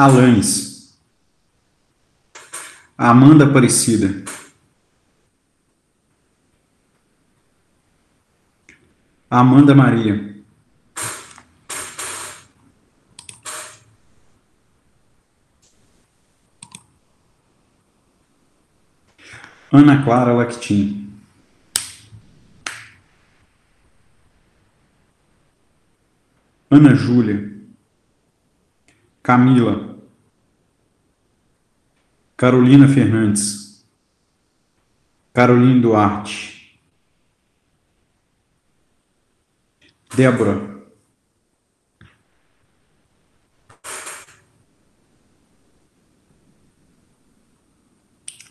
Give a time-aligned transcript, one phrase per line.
[0.00, 0.98] Alanes.
[2.96, 4.24] Amanda Aparecida.
[9.30, 10.42] Amanda Maria.
[19.70, 21.10] Ana Clara Lactin.
[26.70, 27.49] Ana Júlia.
[29.30, 29.96] Camila.
[32.36, 33.86] Carolina Fernandes.
[35.32, 36.80] Carolina Duarte.
[40.16, 40.84] Débora.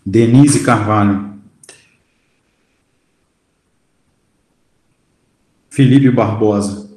[0.05, 1.41] Denise Carvalho.
[5.69, 6.89] Felipe Barbosa.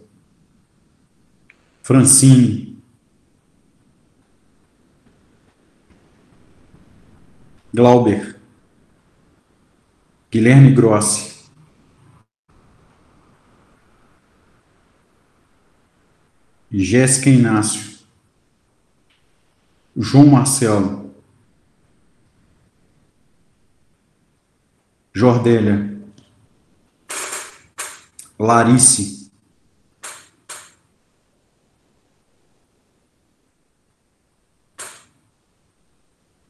[1.82, 2.61] Francine.
[7.74, 8.40] Glauber.
[10.30, 11.50] Guilherme Grossi.
[16.70, 17.98] Jéssica Inácio.
[19.96, 21.02] João Marcelo.
[25.14, 26.00] Jordélia,
[28.38, 29.30] Larice,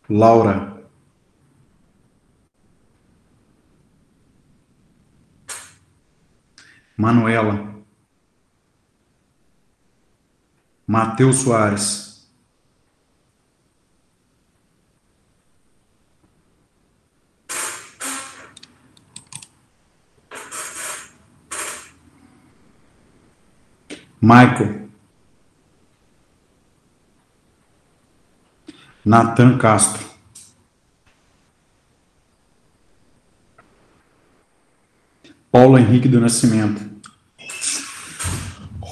[0.09, 0.82] Laura,
[7.03, 7.83] Manuela,
[10.87, 12.31] Matheus Soares,
[24.21, 24.89] Michael.
[29.05, 30.07] Natan Castro.
[35.51, 36.92] Paulo Henrique do Nascimento.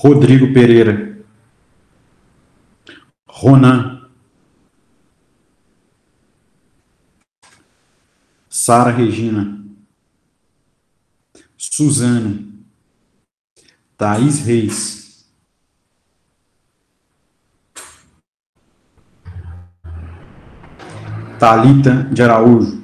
[0.03, 1.25] Rodrigo Pereira.
[3.28, 4.11] Ronan.
[8.49, 9.62] Sara Regina.
[11.56, 12.65] Suzane.
[13.97, 15.00] Thaís Reis.
[21.39, 22.83] Talita de Araújo,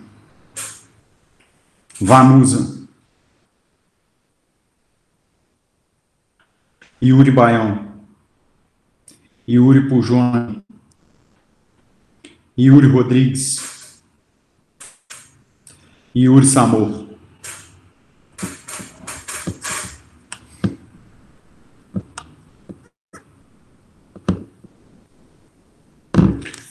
[2.01, 2.76] Vanusa,
[7.07, 7.87] Yuri Baião,
[9.49, 10.61] Yuri Pujone,
[12.59, 14.03] Yuri Rodrigues,
[16.13, 17.07] Yuri Samor.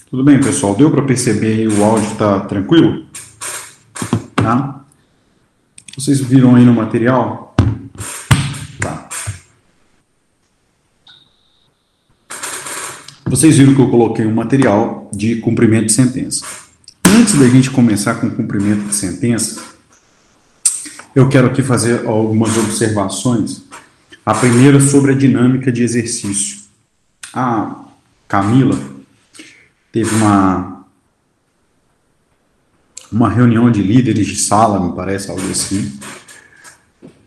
[0.10, 0.76] Tudo bem, pessoal?
[0.76, 3.06] Deu para perceber o áudio está tranquilo?
[4.36, 4.84] Tá?
[5.98, 7.56] Vocês viram aí no material?
[8.82, 9.10] Tá.
[13.36, 16.46] Vocês viram que eu coloquei um material de cumprimento de sentença.
[17.06, 19.62] Antes da gente começar com o cumprimento de sentença,
[21.14, 23.66] eu quero aqui fazer algumas observações.
[24.26, 26.60] A primeira sobre a dinâmica de exercício.
[27.34, 27.84] A
[28.26, 28.80] Camila,
[29.92, 30.86] teve uma
[33.12, 35.92] uma reunião de líderes de sala, me parece, algo assim.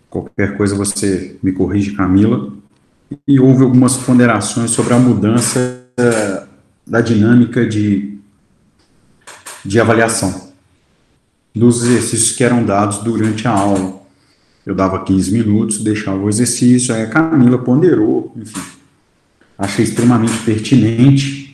[0.09, 2.51] Qualquer coisa você me corrige, Camila.
[3.27, 5.87] E houve algumas ponderações sobre a mudança
[6.87, 8.19] da dinâmica de,
[9.65, 10.53] de avaliação
[11.55, 14.01] dos exercícios que eram dados durante a aula.
[14.65, 18.61] Eu dava 15 minutos, deixava o exercício, aí a Camila ponderou, enfim.
[19.59, 21.49] Achei extremamente pertinente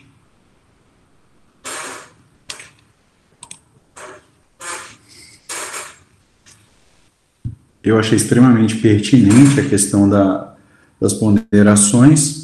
[7.85, 10.55] eu achei extremamente pertinente a questão da,
[10.99, 12.44] das ponderações.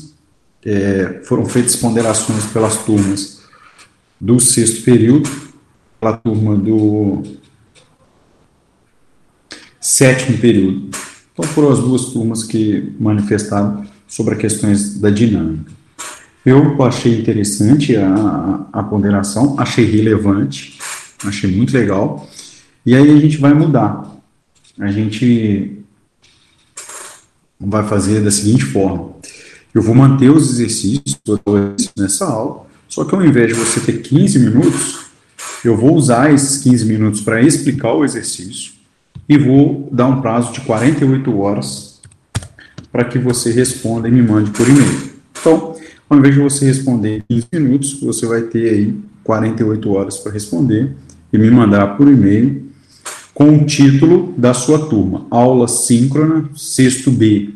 [0.65, 3.41] É, foram feitas ponderações pelas turmas
[4.21, 5.31] do sexto período,
[5.99, 7.23] pela turma do
[9.81, 10.91] sétimo período.
[11.33, 15.73] Então foram as duas turmas que manifestaram sobre questões da dinâmica.
[16.45, 20.79] Eu achei interessante a, a ponderação, achei relevante,
[21.25, 22.29] achei muito legal.
[22.85, 24.11] E aí a gente vai mudar
[24.81, 25.85] a gente
[27.61, 29.15] vai fazer da seguinte forma:
[29.75, 31.21] eu vou manter os exercícios
[31.97, 35.01] nessa aula, só que ao invés de você ter 15 minutos,
[35.65, 38.73] eu vou usar esses 15 minutos para explicar o exercício
[39.29, 42.01] e vou dar um prazo de 48 horas
[42.91, 45.11] para que você responda e me mande por e-mail.
[45.39, 45.77] Então,
[46.09, 50.33] ao invés de você responder em 15 minutos, você vai ter aí 48 horas para
[50.33, 50.97] responder
[51.33, 52.69] e me mandar por e-mail
[53.33, 57.51] com o título da sua turma, aula síncrona, sexto B,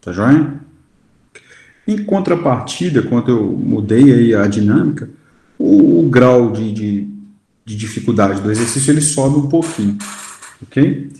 [0.00, 0.61] tá joia?
[1.86, 5.10] Em contrapartida, quando eu mudei aí a dinâmica,
[5.58, 7.08] o, o grau de, de,
[7.64, 9.98] de, dificuldade do exercício ele sobe um pouquinho,
[10.62, 11.10] ok?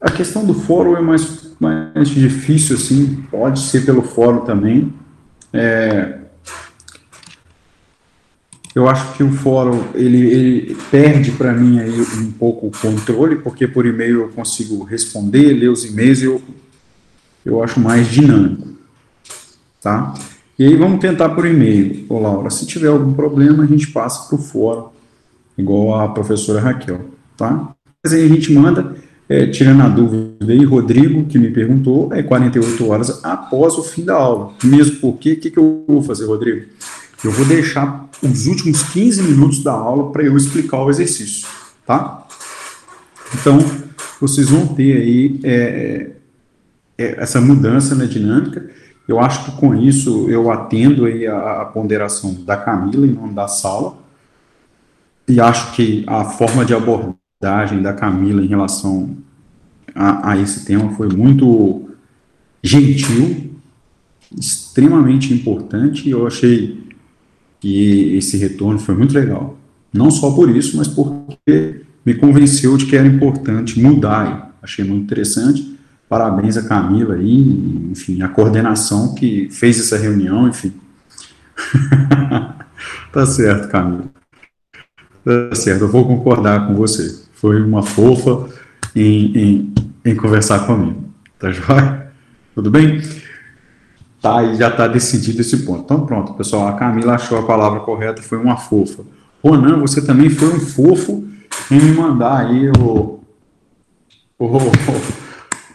[0.00, 4.92] A questão do fórum é mais, mais difícil, assim, pode ser pelo fórum também.
[5.52, 6.18] É,
[8.74, 13.36] eu acho que o fórum ele, ele perde para mim aí um pouco o controle,
[13.36, 16.42] porque por e-mail eu consigo responder, ler os e-mails, eu,
[17.44, 18.73] eu acho mais dinâmico,
[19.84, 20.14] tá?
[20.58, 22.06] E aí vamos tentar por e-mail.
[22.08, 24.88] Ô Laura, se tiver algum problema, a gente passa para o fórum,
[25.58, 27.02] igual a professora Raquel,
[27.36, 27.74] tá?
[28.02, 28.96] Mas aí a gente manda,
[29.28, 34.04] é, tirando a dúvida aí, Rodrigo, que me perguntou, é 48 horas após o fim
[34.04, 34.54] da aula.
[34.64, 36.66] Mesmo porque, o que, que eu vou fazer, Rodrigo?
[37.22, 41.46] Eu vou deixar os últimos 15 minutos da aula para eu explicar o exercício,
[41.86, 42.26] tá?
[43.34, 43.58] Então,
[44.20, 46.10] vocês vão ter aí é,
[46.96, 48.70] é, essa mudança na dinâmica.
[49.06, 53.34] Eu acho que com isso eu atendo aí a, a ponderação da Camila em nome
[53.34, 53.96] da sala.
[55.28, 59.16] E acho que a forma de abordagem da Camila em relação
[59.94, 61.90] a, a esse tema foi muito
[62.62, 63.52] gentil,
[64.36, 66.08] extremamente importante.
[66.08, 66.84] Eu achei
[67.64, 69.58] e esse retorno foi muito legal.
[69.90, 74.54] Não só por isso, mas porque me convenceu de que era importante mudar.
[74.62, 75.73] Achei muito interessante.
[76.08, 80.72] Parabéns a Camila aí, enfim, a coordenação que fez essa reunião, enfim.
[83.12, 84.04] tá certo, Camila.
[85.24, 87.24] Tá certo, eu vou concordar com você.
[87.32, 88.48] Foi uma fofa
[88.94, 89.74] em, em,
[90.04, 91.04] em conversar comigo.
[91.38, 92.12] Tá joia?
[92.54, 93.00] Tudo bem?
[94.24, 95.82] tá, e já está decidido esse ponto.
[95.84, 99.04] Então, pronto, pessoal, a Camila achou a palavra correta, foi uma fofa.
[99.44, 101.28] Ronan, você também foi um fofo
[101.70, 103.20] em me mandar aí o,
[104.38, 104.46] o,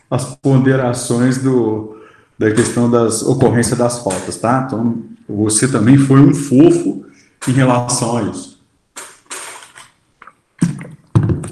[0.09, 1.97] as ponderações do,
[2.37, 4.63] da questão das ocorrências das faltas, tá?
[4.65, 7.05] Então, você também foi um fofo
[7.47, 8.59] em relação a isso.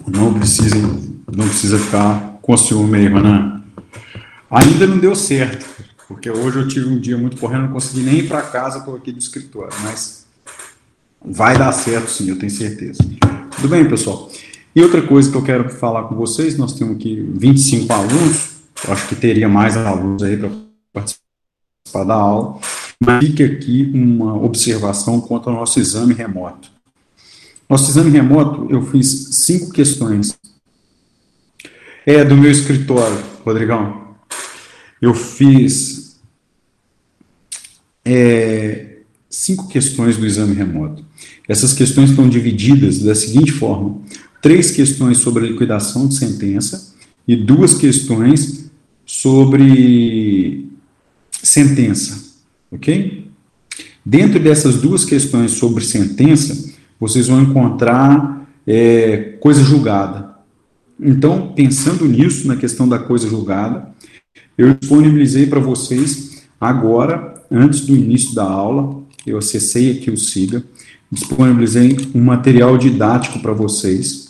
[0.07, 0.77] Não precisa,
[1.31, 3.61] não precisa ficar com ciúme aí, Ronan.
[4.49, 5.77] Ainda não deu certo
[6.07, 8.95] porque hoje eu tive um dia muito correndo, não consegui nem ir para casa, estou
[8.95, 10.25] aqui do escritório, mas
[11.23, 12.99] vai dar certo sim, eu tenho certeza.
[13.55, 14.31] Tudo bem, pessoal?
[14.73, 18.51] E outra coisa que eu quero falar com vocês, nós temos aqui 25 alunos,
[18.85, 20.49] eu acho que teria mais alunos aí para
[20.93, 22.59] participar da aula,
[22.99, 26.69] mas fica aqui uma observação quanto ao nosso exame remoto.
[27.69, 30.37] Nosso exame remoto, eu fiz cinco questões.
[32.05, 34.07] É do meu escritório, Rodrigão
[35.01, 36.17] eu fiz
[38.03, 38.97] é,
[39.29, 41.05] cinco questões do exame remoto.
[41.47, 44.01] Essas questões estão divididas da seguinte forma:
[44.41, 46.93] três questões sobre a liquidação de sentença
[47.27, 48.66] e duas questões
[49.17, 50.69] sobre
[51.31, 52.35] sentença,
[52.71, 53.31] ok?
[54.05, 60.35] Dentro dessas duas questões sobre sentença, vocês vão encontrar é, coisa julgada.
[60.99, 63.89] Então, pensando nisso, na questão da coisa julgada,
[64.55, 70.63] eu disponibilizei para vocês agora, antes do início da aula, eu acessei aqui o SIGA,
[71.11, 74.27] disponibilizei um material didático para vocês,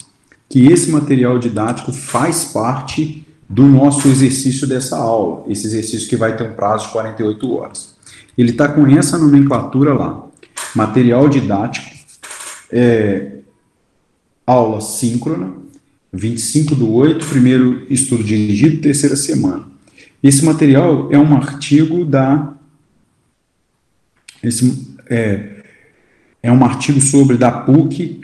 [0.47, 6.35] que esse material didático faz parte do nosso exercício dessa aula, esse exercício que vai
[6.35, 7.95] ter um prazo de 48 horas.
[8.37, 10.27] Ele está com essa nomenclatura lá,
[10.75, 11.89] material didático,
[12.71, 13.37] é,
[14.45, 15.53] aula síncrona,
[16.11, 19.65] 25 do 8, primeiro estudo dirigido, terceira semana.
[20.21, 22.53] Esse material é um artigo da.
[24.41, 25.63] Esse, é,
[26.41, 28.21] é um artigo sobre da PUC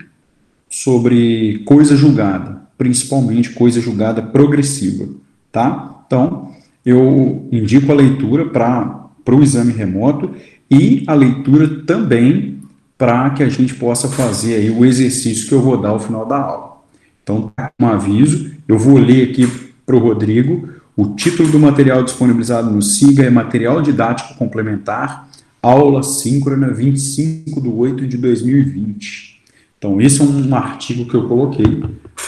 [0.70, 5.08] sobre coisa julgada, principalmente coisa julgada progressiva,
[5.50, 6.04] tá?
[6.06, 6.52] Então,
[6.86, 10.32] eu indico a leitura para o exame remoto
[10.70, 12.60] e a leitura também
[12.98, 16.25] para que a gente possa fazer aí o exercício que eu vou dar ao final
[16.25, 16.78] da aula.
[17.24, 19.48] Então, tá um aviso, eu vou ler aqui
[19.86, 25.30] para o Rodrigo o título do material disponibilizado no SIGA é Material Didático Complementar,
[25.62, 29.42] aula síncrona 25 de 8 de 2020.
[29.78, 31.82] Então, esse é um artigo que eu coloquei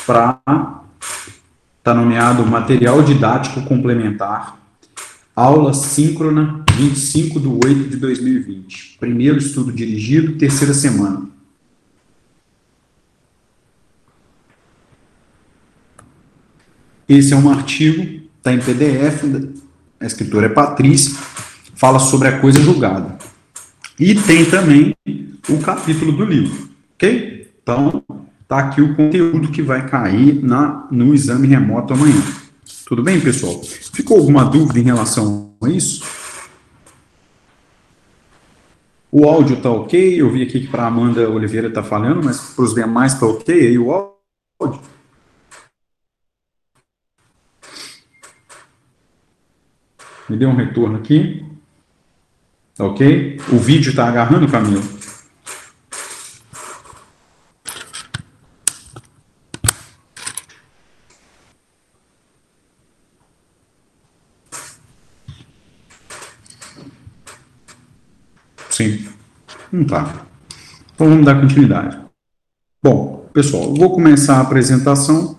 [0.05, 0.39] para.
[1.77, 4.57] Está nomeado Material Didático Complementar,
[5.35, 8.97] aula síncrona 25 de 8 de 2020.
[8.99, 11.29] Primeiro estudo dirigido, terceira semana.
[17.07, 19.23] Esse é um artigo está em PDF,
[19.99, 21.15] a escritora é Patrícia,
[21.75, 23.17] fala sobre a coisa julgada.
[23.99, 24.95] E tem também
[25.49, 27.51] o capítulo do livro, ok?
[27.63, 28.03] Então,
[28.47, 32.21] tá aqui o conteúdo que vai cair na, no exame remoto amanhã.
[32.85, 33.61] Tudo bem, pessoal?
[33.63, 36.03] Ficou alguma dúvida em relação a isso?
[39.11, 40.21] O áudio tá ok?
[40.21, 43.67] Eu vi aqui que para Amanda Oliveira tá falhando, mas para os demais tá ok
[43.67, 44.81] aí o áudio?
[50.29, 51.45] Me dê um retorno aqui.
[52.77, 53.39] Ok?
[53.53, 54.83] O vídeo está agarrando, Camilo?
[68.75, 69.05] Sim.
[69.71, 70.25] Não tá.
[70.93, 71.97] Então vamos dar continuidade.
[72.83, 75.37] Bom, pessoal, vou começar a apresentação.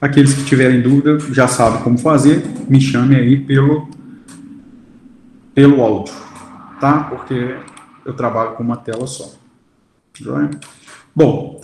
[0.00, 2.42] Aqueles que tiverem dúvida já sabem como fazer.
[2.66, 3.90] Me chame aí pelo,
[5.54, 6.14] pelo áudio,
[6.80, 7.04] tá?
[7.04, 7.58] Porque
[8.06, 9.34] eu trabalho com uma tela só.
[11.14, 11.60] Bom,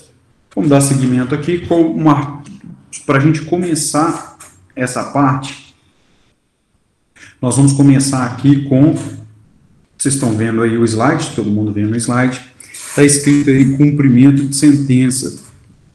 [0.54, 2.42] vamos dar seguimento aqui com uma
[3.06, 4.36] para a gente começar
[4.76, 5.74] essa parte.
[7.40, 8.94] Nós vamos começar aqui com
[10.04, 12.38] vocês estão vendo aí o slide, todo mundo vendo o slide.
[12.70, 15.42] Está escrito aí cumprimento de sentença.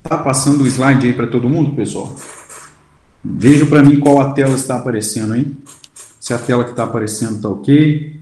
[0.03, 2.15] Está passando o slide aí para todo mundo, pessoal?
[3.23, 5.55] Veja para mim qual a tela está aparecendo aí.
[6.19, 8.19] Se a tela que está aparecendo está ok.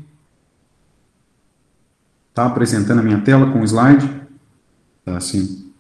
[2.32, 4.12] Está apresentando a minha tela com o slide?
[5.00, 5.72] Está assim.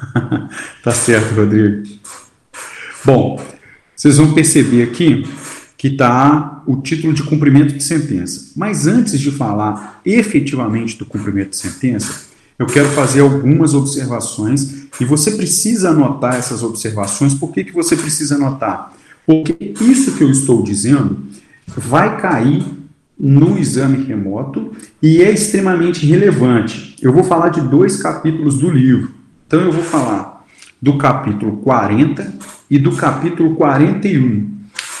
[0.84, 1.82] tá certo, Rodrigo.
[3.04, 3.42] Bom,
[3.96, 5.26] vocês vão perceber aqui
[5.78, 8.52] que está o título de cumprimento de sentença.
[8.54, 12.24] Mas antes de falar efetivamente do cumprimento de sentença,
[12.58, 17.34] eu quero fazer algumas observações e você precisa anotar essas observações.
[17.34, 18.92] Por que, que você precisa anotar?
[19.26, 21.18] Porque isso que eu estou dizendo
[21.66, 22.64] vai cair
[23.18, 24.72] no exame remoto
[25.02, 26.96] e é extremamente relevante.
[27.00, 29.10] Eu vou falar de dois capítulos do livro.
[29.46, 30.33] Então eu vou falar
[30.84, 32.34] do capítulo 40
[32.70, 34.50] e do capítulo 41.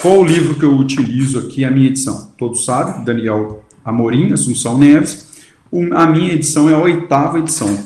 [0.00, 2.32] Qual o livro que eu utilizo aqui, a minha edição?
[2.38, 5.28] Todos sabem, Daniel Amorim, Assunção Neves.
[5.92, 7.78] A minha edição é a oitava edição.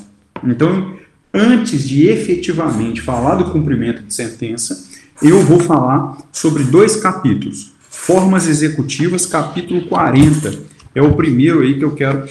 [0.45, 0.95] Então,
[1.35, 4.87] antes de efetivamente falar do cumprimento de sentença,
[5.21, 7.73] eu vou falar sobre dois capítulos.
[7.91, 10.57] Formas executivas, capítulo 40.
[10.95, 12.29] É o primeiro aí que eu quero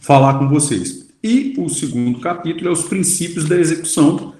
[0.00, 1.06] falar com vocês.
[1.22, 4.37] E o segundo capítulo é os princípios da execução,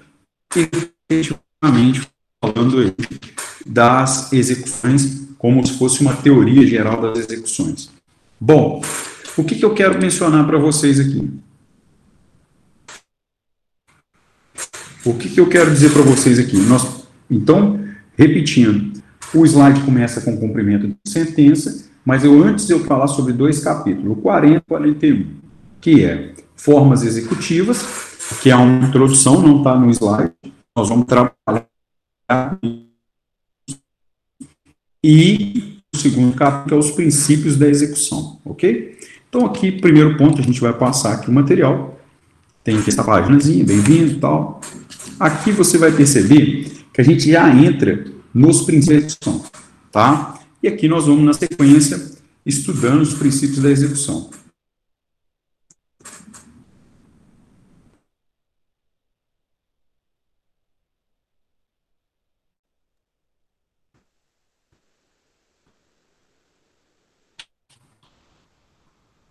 [0.55, 2.07] efetivamente
[2.43, 2.95] falando
[3.65, 7.89] das execuções como se fosse uma teoria geral das execuções.
[8.39, 8.81] Bom,
[9.37, 11.29] o que, que eu quero mencionar para vocês aqui?
[15.05, 16.57] O que, que eu quero dizer para vocês aqui?
[16.57, 17.79] Nós, então,
[18.17, 19.01] repetindo,
[19.33, 24.17] o slide começa com cumprimento de sentença, mas eu antes eu falar sobre dois capítulos,
[24.17, 25.27] o 40 e o 41,
[25.79, 28.08] que é formas executivas,
[28.41, 30.33] que é uma introdução, não está no slide.
[30.75, 31.67] Nós vamos trabalhar.
[35.03, 38.97] E o segundo capítulo é os princípios da execução, ok?
[39.27, 41.99] Então, aqui, primeiro ponto, a gente vai passar aqui o material.
[42.63, 44.61] Tem aqui essa páginazinha, bem-vindo e tal.
[45.19, 49.45] Aqui você vai perceber que a gente já entra nos princípios da execução,
[49.91, 50.39] tá?
[50.61, 52.11] E aqui nós vamos, na sequência,
[52.45, 54.29] estudando os princípios da execução.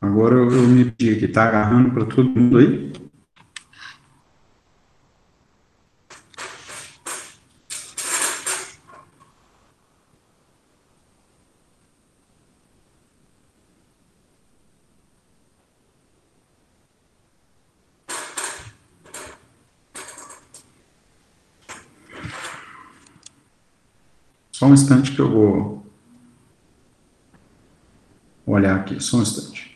[0.00, 2.92] Agora eu, eu me pedi aqui, tá agarrando para todo mundo aí?
[24.52, 25.86] Só um instante que eu vou
[28.44, 29.67] olhar aqui, só um instante.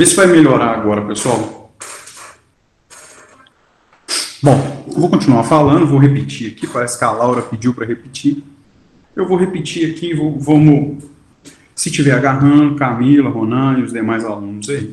[0.00, 1.74] Vê se vai melhorar agora, pessoal.
[4.42, 8.42] Bom, vou continuar falando, vou repetir aqui, parece que a Laura pediu para repetir.
[9.14, 11.04] Eu vou repetir aqui, vou, vamos,
[11.74, 14.90] se tiver agarrando, Camila, Ronan e os demais alunos aí,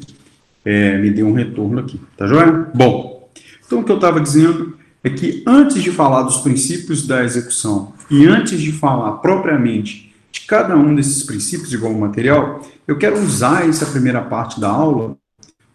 [0.66, 2.68] é, me dê um retorno aqui, tá joia?
[2.76, 3.30] Bom,
[3.66, 7.94] então o que eu estava dizendo é que antes de falar dos princípios da execução
[8.12, 13.20] e antes de falar propriamente de cada um desses princípios de igual material, eu quero
[13.20, 15.18] usar essa primeira parte da aula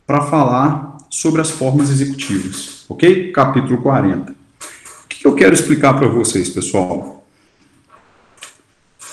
[0.06, 3.32] para falar sobre as formas executivas, ok?
[3.32, 4.32] Capítulo 40.
[4.32, 7.24] O que eu quero explicar para vocês, pessoal?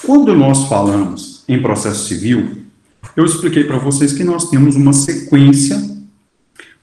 [0.06, 2.64] Quando nós falamos em processo civil,
[3.16, 5.78] eu expliquei para vocês que nós temos uma sequência,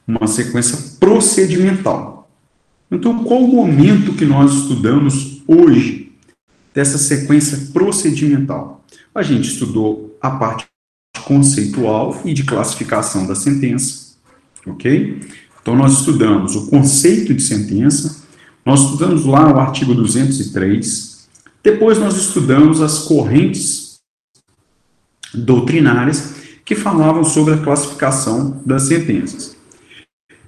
[0.07, 2.31] uma sequência procedimental.
[2.91, 6.06] Então, qual o momento que nós estudamos hoje
[6.77, 8.85] dessa sequência procedimental?
[9.15, 10.67] A gente estudou a parte
[11.25, 14.15] conceitual e de classificação da sentença,
[14.67, 15.19] ok?
[15.63, 18.25] Então, nós estudamos o conceito de sentença,
[18.63, 21.27] nós estudamos lá o artigo 203,
[21.63, 23.99] depois nós estudamos as correntes
[25.33, 29.57] doutrinárias que falavam sobre a classificação das sentenças.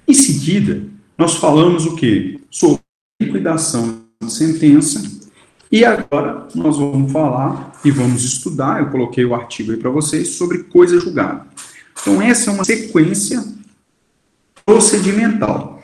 [0.07, 0.87] Em seguida,
[1.17, 2.39] nós falamos o quê?
[2.51, 2.83] Sobre
[3.19, 5.18] liquidação de sentença.
[5.71, 10.29] E agora nós vamos falar e vamos estudar, eu coloquei o artigo aí para vocês,
[10.29, 11.47] sobre coisa julgada.
[12.01, 13.45] Então, essa é uma sequência
[14.65, 15.83] procedimental.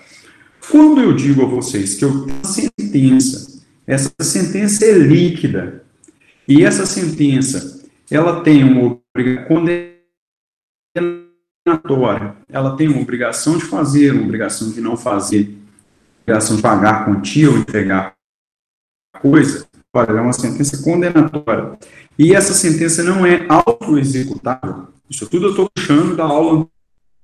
[0.71, 5.85] Quando eu digo a vocês que eu tenho uma sentença, essa sentença é líquida,
[6.49, 9.49] e essa sentença, ela tem uma obrigação
[11.65, 15.57] condenatória, ela tem uma obrigação de fazer, uma obrigação de não fazer,
[16.23, 18.15] obrigação de pagar quantia ou entregar
[19.21, 19.67] coisa,
[20.03, 21.79] é uma sentença condenatória.
[22.19, 24.89] E essa sentença não é auto-executável.
[25.09, 26.67] Isso tudo eu estou puxando da aula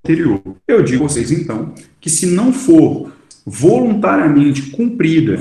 [0.03, 0.41] anterior.
[0.67, 3.11] Eu digo a vocês, então, que se não for
[3.45, 5.39] voluntariamente cumprida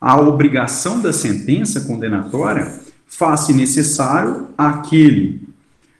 [0.00, 5.42] a obrigação da sentença condenatória, faz-se necessário aquele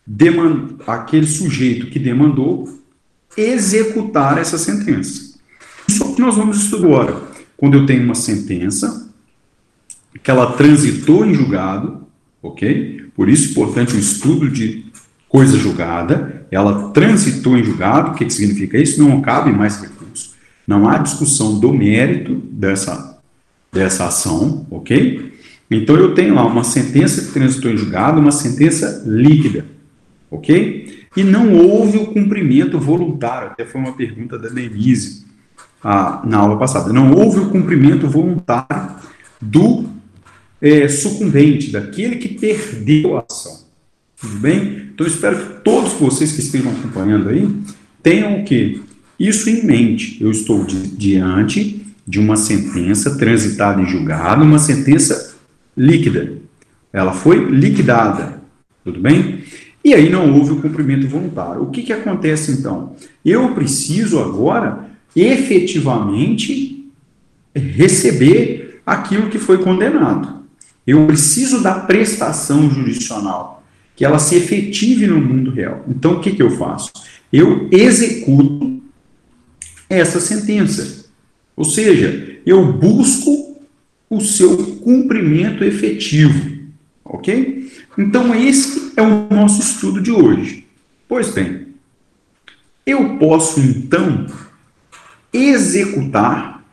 [0.07, 2.69] demand, aquele sujeito que demandou
[3.37, 5.35] executar essa sentença.
[5.89, 7.23] Isso que nós vamos estudar agora.
[7.57, 9.04] Quando eu tenho uma sentença
[10.25, 12.05] que ela transitou em julgado,
[12.43, 13.05] ok?
[13.15, 14.87] Por isso importante o estudo de
[15.29, 19.01] coisa julgada, ela transitou em julgado, o que, que significa isso?
[19.01, 20.35] Não cabe mais recurso.
[20.67, 23.21] Não há discussão do mérito dessa,
[23.73, 25.33] dessa ação, ok?
[25.71, 29.75] Então eu tenho lá uma sentença que transitou em julgado, uma sentença líquida
[30.35, 31.07] ok?
[31.17, 35.25] E não houve o cumprimento voluntário, até foi uma pergunta da Denise
[35.83, 38.97] ah, na aula passada, não houve o cumprimento voluntário
[39.41, 39.85] do
[40.65, 43.65] é, sucumbente, daquele que perdeu a ação.
[44.19, 44.89] Tudo bem?
[44.95, 47.47] Então, espero que todos vocês que estejam acompanhando aí
[48.03, 48.81] tenham o quê?
[49.21, 50.17] Isso em mente.
[50.23, 55.35] Eu estou di diante de uma sentença transitada em julgado, uma sentença
[55.77, 56.33] líquida.
[56.91, 58.41] Ela foi liquidada.
[58.83, 59.45] Tudo bem?
[59.85, 61.63] E aí não houve o cumprimento voluntário.
[61.63, 62.97] O que, que acontece então?
[63.23, 66.91] Eu preciso agora efetivamente
[67.55, 70.34] receber aquilo que foi condenado.
[70.87, 73.65] Eu preciso da prestação jurisdicional,
[73.97, 75.85] que ela se efetive no mundo real.
[75.89, 76.93] Então, o que, que eu faço?
[77.33, 78.83] Eu executo
[79.89, 81.07] essa sentença.
[81.57, 83.61] Ou seja, eu busco
[84.11, 86.55] o seu cumprimento efetivo.
[87.05, 87.73] Ok?
[87.97, 90.67] Então, esse é o nosso estudo de hoje.
[91.09, 91.69] Pois bem,
[92.85, 94.27] eu posso então
[95.33, 96.65] executar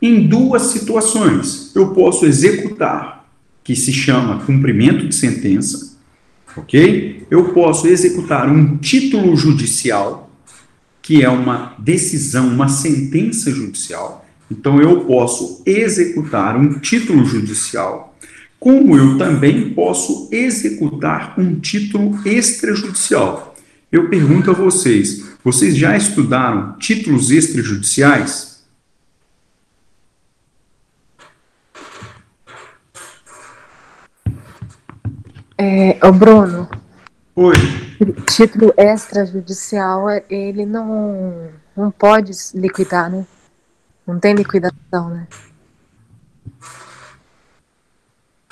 [0.00, 1.74] em duas situações.
[1.74, 3.17] Eu posso executar,
[3.68, 5.94] que se chama cumprimento de sentença,
[6.56, 7.26] ok?
[7.30, 10.30] Eu posso executar um título judicial,
[11.02, 14.26] que é uma decisão, uma sentença judicial.
[14.50, 18.16] Então, eu posso executar um título judicial
[18.58, 23.54] como eu também posso executar um título extrajudicial.
[23.92, 28.47] Eu pergunto a vocês: vocês já estudaram títulos extrajudiciais?
[35.60, 36.68] É, o Bruno.
[37.34, 37.54] Oi.
[38.32, 43.26] Título extrajudicial, ele não, não pode liquidar, né?
[44.06, 45.26] Não tem liquidação, né?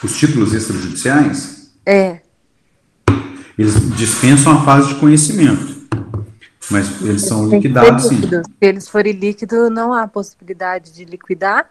[0.03, 1.73] Os títulos extrajudiciais?
[1.87, 2.21] É.
[3.57, 5.77] Eles dispensam a fase de conhecimento.
[6.71, 8.21] Mas eles são liquidados, sim.
[8.21, 11.71] Se eles forem líquidos, não há possibilidade de liquidar?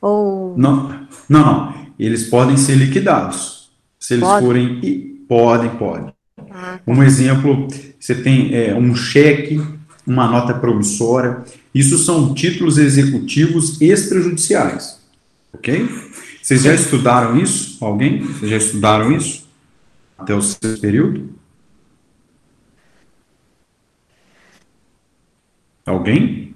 [0.00, 0.56] Ou...
[0.56, 0.88] Não,
[1.28, 1.74] não, não.
[1.98, 3.63] Eles podem ser liquidados.
[4.04, 4.44] Se eles Pode?
[4.44, 5.24] forem.
[5.26, 6.14] Podem, podem.
[6.86, 7.66] Um exemplo,
[7.98, 9.58] você tem é, um cheque,
[10.06, 11.42] uma nota promissória.
[11.74, 15.00] Isso são títulos executivos extrajudiciais.
[15.54, 15.88] Ok?
[16.42, 17.82] Vocês já estudaram isso?
[17.82, 18.20] Alguém?
[18.20, 19.48] Vocês já estudaram isso?
[20.18, 21.30] Até o sexto período?
[25.86, 26.54] Alguém?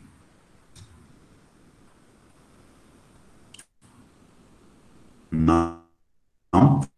[5.31, 5.79] Não.
[6.53, 6.98] Não?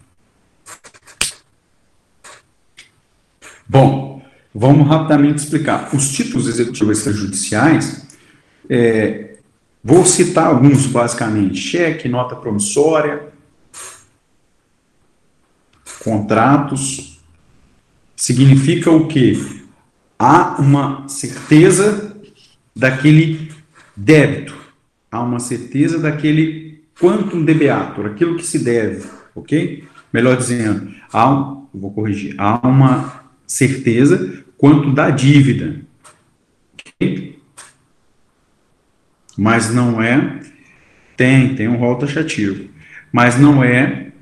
[3.72, 4.20] Bom,
[4.52, 5.94] vamos rapidamente explicar.
[5.94, 8.04] Os títulos executivos extrajudiciais,
[8.68, 9.36] é,
[9.82, 13.28] vou citar alguns basicamente: cheque, nota promissória,
[16.02, 17.20] contratos.
[18.16, 19.40] Significa o quê?
[20.18, 22.16] Há uma certeza
[22.74, 23.52] daquele
[23.96, 24.58] débito,
[25.12, 29.84] há uma certeza daquele quantum debeatur, aquilo que se deve, ok?
[30.12, 33.19] Melhor dizendo, há um, vou corrigir, há uma
[33.50, 35.80] certeza quanto da dívida,
[36.72, 37.36] ok?
[39.36, 40.40] Mas não é,
[41.16, 42.68] tem, tem um rol taxativo,
[43.12, 44.12] mas não é,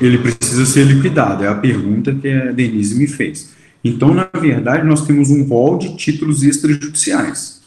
[0.00, 3.52] ele precisa ser liquidado, é a pergunta que a Denise me fez.
[3.82, 7.60] Então, na verdade, nós temos um rol de títulos extrajudiciais.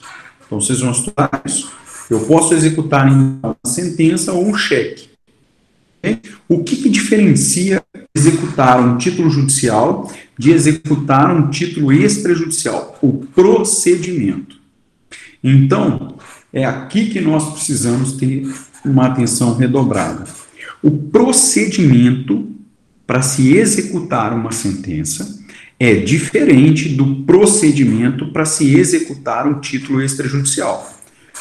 [0.46, 1.70] Então, vocês vão estudar isso.
[2.10, 5.10] Eu posso executar uma sentença ou um cheque.
[6.48, 7.84] O que, que diferencia
[8.16, 12.98] executar um título judicial de executar um título extrajudicial?
[13.02, 14.58] O procedimento.
[15.44, 16.16] Então,
[16.52, 18.48] é aqui que nós precisamos ter
[18.86, 20.26] uma atenção redobrada.
[20.82, 22.50] O procedimento
[23.08, 25.40] para se executar uma sentença
[25.80, 30.94] é diferente do procedimento para se executar um título extrajudicial.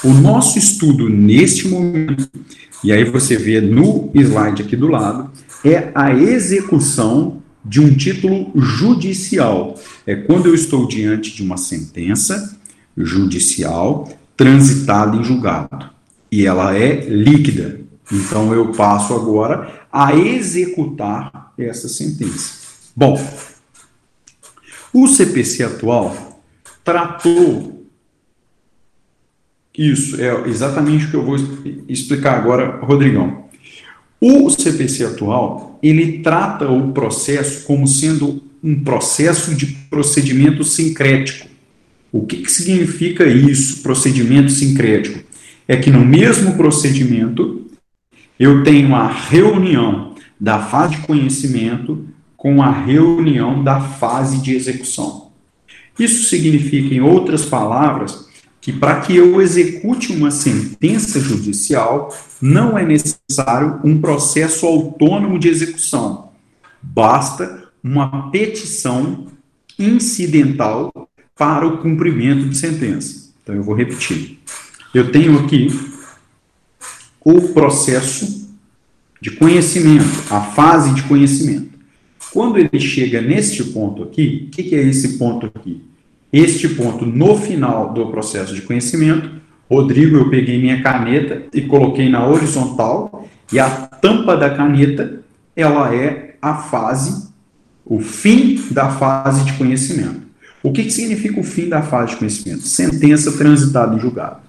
[0.02, 2.28] O nosso estudo neste momento,
[2.82, 5.30] e aí você vê no slide aqui do lado,
[5.64, 9.78] é a execução de um título judicial.
[10.06, 12.58] É quando eu estou diante de uma sentença
[12.96, 15.90] judicial transitada em julgado.
[16.30, 17.80] E ela é líquida.
[18.10, 22.62] Então eu passo agora a executar essa sentença.
[22.96, 23.18] Bom,
[24.92, 26.42] o CPC atual
[26.84, 27.72] tratou
[29.76, 31.36] isso, é exatamente o que eu vou
[31.88, 33.41] explicar agora, Rodrigão.
[34.24, 41.48] O CPC atual, ele trata o processo como sendo um processo de procedimento sincrético.
[42.12, 45.24] O que, que significa isso, procedimento sincrético?
[45.66, 47.66] É que no mesmo procedimento,
[48.38, 52.06] eu tenho a reunião da fase de conhecimento
[52.36, 55.32] com a reunião da fase de execução.
[55.98, 58.28] Isso significa, em outras palavras,
[58.62, 65.48] que para que eu execute uma sentença judicial, não é necessário um processo autônomo de
[65.48, 66.30] execução.
[66.80, 69.26] Basta uma petição
[69.76, 70.92] incidental
[71.36, 73.32] para o cumprimento de sentença.
[73.42, 74.38] Então, eu vou repetir.
[74.94, 75.66] Eu tenho aqui
[77.24, 78.48] o processo
[79.20, 81.72] de conhecimento, a fase de conhecimento.
[82.32, 85.82] Quando ele chega neste ponto aqui, o que, que é esse ponto aqui?
[86.32, 89.30] Este ponto no final do processo de conhecimento,
[89.70, 95.20] Rodrigo, eu peguei minha caneta e coloquei na horizontal, e a tampa da caneta,
[95.54, 97.28] ela é a fase,
[97.84, 100.22] o fim da fase de conhecimento.
[100.62, 102.62] O que, que significa o fim da fase de conhecimento?
[102.62, 104.40] Sentença transitada em julgado.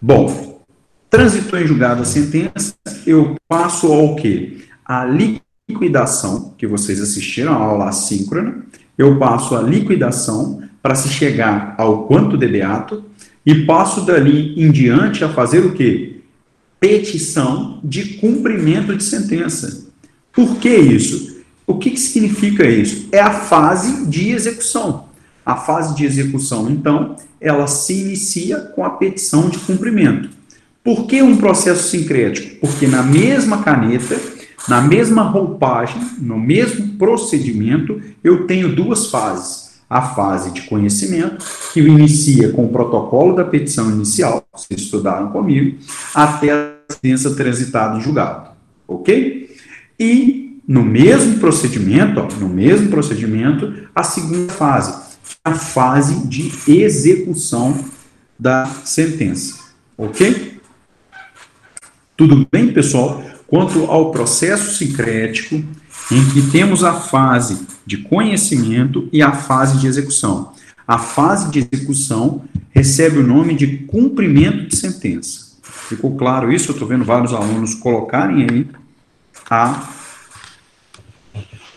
[0.00, 0.62] Bom,
[1.10, 2.74] transitou em julgado a sentença,
[3.06, 4.58] eu passo ao quê?
[4.84, 8.64] A liquidação, que vocês assistiram a aula assíncrona,
[8.96, 13.02] eu passo a liquidação para se chegar ao quanto de beato
[13.44, 16.20] e passo dali em diante a fazer o quê?
[16.78, 19.88] Petição de cumprimento de sentença.
[20.32, 21.38] Por que isso?
[21.66, 23.08] O que, que significa isso?
[23.10, 25.06] É a fase de execução.
[25.44, 30.28] A fase de execução, então, ela se inicia com a petição de cumprimento.
[30.84, 32.60] Por que um processo sincrético?
[32.60, 34.20] Porque na mesma caneta
[34.68, 39.65] na mesma roupagem, no mesmo procedimento, eu tenho duas fases.
[39.88, 45.78] A fase de conhecimento, que inicia com o protocolo da petição inicial, vocês estudaram comigo,
[46.14, 48.50] até a sentença transitada em julgado.
[48.88, 49.56] Ok?
[49.98, 57.84] E no mesmo procedimento, ó, no mesmo procedimento, a segunda fase, a fase de execução
[58.38, 59.54] da sentença.
[59.96, 60.60] Ok?
[62.16, 63.22] Tudo bem, pessoal?
[63.46, 65.62] quanto ao processo sincrético,
[66.10, 70.52] em que temos a fase de conhecimento e a fase de execução.
[70.86, 75.56] A fase de execução recebe o nome de cumprimento de sentença.
[75.62, 76.70] Ficou claro isso?
[76.70, 78.68] Eu estou vendo vários alunos colocarem aí
[79.50, 79.88] a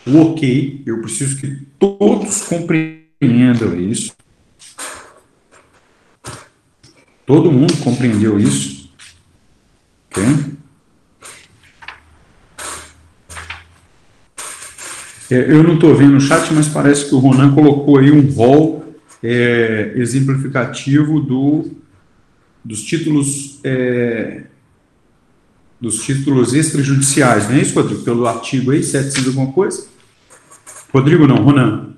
[0.06, 4.12] o ok, eu preciso que todos compreendam isso.
[7.26, 8.90] Todo mundo compreendeu isso?
[10.10, 10.24] Ok?
[15.34, 18.84] Eu não estou vendo o chat, mas parece que o Ronan colocou aí um rol
[19.22, 21.70] é, exemplificativo do,
[22.64, 24.44] dos títulos é,
[25.80, 28.02] dos títulos extrajudiciais, não é isso, Rodrigo?
[28.02, 29.86] Pelo artigo aí, 700 alguma coisa?
[30.92, 31.94] Rodrigo não, Ronan.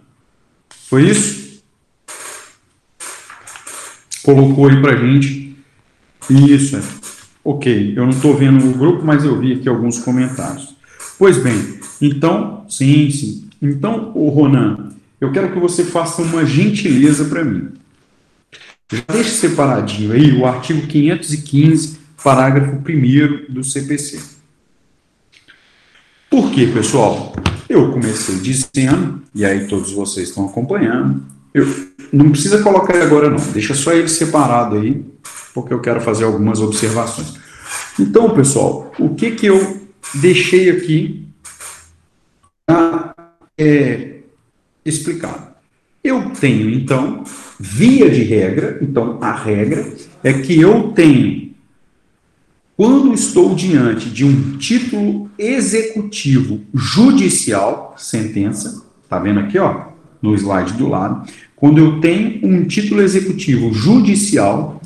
[0.88, 1.62] Foi isso?
[4.22, 5.56] Colocou aí pra gente.
[6.30, 6.82] Isso, é.
[7.44, 7.94] ok.
[7.96, 10.76] Eu não estou vendo o grupo, mas eu vi aqui alguns comentários.
[11.18, 13.48] Pois bem, então, sim, sim.
[13.62, 14.88] Então, o Ronan,
[15.20, 17.68] eu quero que você faça uma gentileza para mim.
[18.92, 24.20] Já deixe separadinho aí o artigo 515 parágrafo 1 do CPC.
[26.28, 27.32] Por quê, pessoal?
[27.68, 31.22] Eu comecei dizendo, e aí todos vocês estão acompanhando,
[31.54, 31.66] eu,
[32.12, 35.04] não precisa colocar ele agora não, deixa só ele separado aí,
[35.54, 37.34] porque eu quero fazer algumas observações.
[37.98, 39.82] Então, pessoal, o que que eu
[40.14, 41.28] deixei aqui
[43.58, 44.20] é,
[44.84, 45.52] explicado?
[46.02, 47.22] Eu tenho, então,
[47.58, 51.52] via de regra, então a regra é que eu tenho
[52.82, 59.88] quando estou diante de um título executivo judicial, sentença, tá vendo aqui, ó,
[60.22, 64.80] no slide do lado, quando eu tenho um título executivo judicial,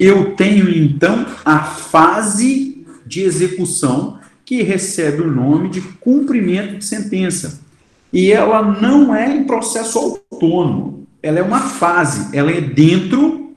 [0.00, 7.60] eu tenho então a fase de execução que recebe o nome de cumprimento de sentença.
[8.10, 13.54] E ela não é em processo autônomo, ela é uma fase, ela é dentro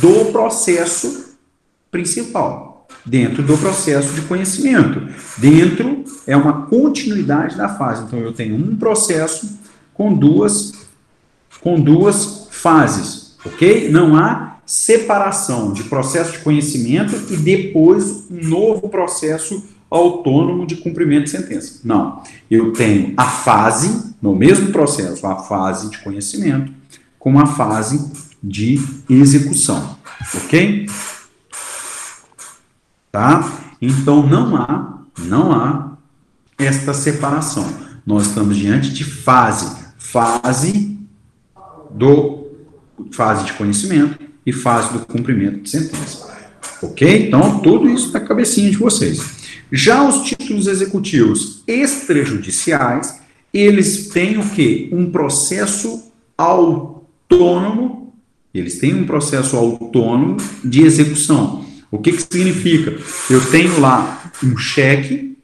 [0.00, 1.36] do processo
[1.90, 2.68] principal
[3.08, 5.08] dentro do processo de conhecimento.
[5.38, 8.04] Dentro é uma continuidade da fase.
[8.04, 9.58] Então eu tenho um processo
[9.94, 10.72] com duas
[11.60, 13.90] com duas fases, OK?
[13.90, 21.24] Não há separação de processo de conhecimento e depois um novo processo autônomo de cumprimento
[21.24, 21.80] de sentença.
[21.84, 22.22] Não.
[22.50, 26.72] Eu tenho a fase, no mesmo processo, a fase de conhecimento
[27.18, 29.98] com a fase de execução.
[30.34, 30.86] OK?
[33.10, 33.52] Tá?
[33.80, 35.92] Então não há, não há
[36.58, 37.66] esta separação.
[38.06, 40.96] Nós estamos diante de fase, fase
[41.90, 42.46] do
[43.12, 46.28] fase de conhecimento e fase do cumprimento de sentença.
[46.82, 47.26] OK?
[47.26, 49.37] Então tudo isso na cabecinha de vocês.
[49.70, 53.20] Já os títulos executivos extrajudiciais,
[53.52, 54.88] eles têm o quê?
[54.92, 58.14] Um processo autônomo,
[58.52, 61.64] eles têm um processo autônomo de execução.
[61.90, 62.96] O que, que significa?
[63.30, 65.36] Eu tenho lá um cheque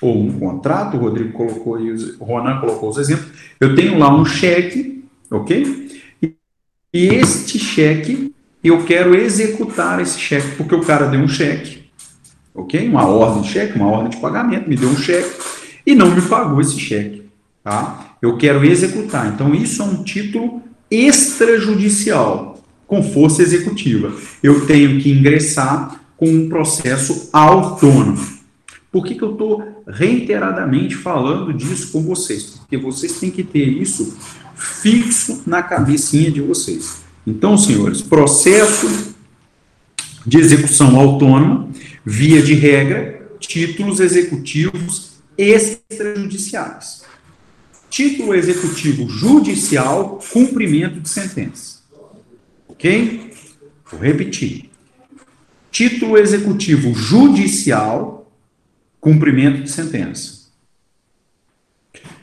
[0.00, 3.28] ou um contrato, o Rodrigo colocou aí, o Ronan colocou os exemplos.
[3.60, 5.88] Eu tenho lá um cheque, ok?
[6.22, 11.77] E este cheque, eu quero executar esse cheque, porque o cara deu um cheque,
[12.58, 12.88] ok?
[12.88, 15.30] Uma ordem de cheque, uma ordem de pagamento, me deu um cheque
[15.86, 17.22] e não me pagou esse cheque,
[17.62, 18.16] tá?
[18.20, 19.32] Eu quero executar.
[19.32, 24.12] Então, isso é um título extrajudicial com força executiva.
[24.42, 28.38] Eu tenho que ingressar com um processo autônomo.
[28.90, 32.58] Por que, que eu estou reiteradamente falando disso com vocês?
[32.60, 34.16] Porque vocês têm que ter isso
[34.56, 37.02] fixo na cabecinha de vocês.
[37.26, 39.14] Então, senhores, processo
[40.26, 41.68] de execução autônoma,
[42.10, 47.04] via de regra, títulos executivos extrajudiciais.
[47.90, 51.82] Título executivo judicial, cumprimento de sentença.
[52.66, 53.30] Ok?
[53.90, 54.70] Vou repetir.
[55.70, 58.32] Título executivo judicial,
[58.98, 60.48] cumprimento de sentença.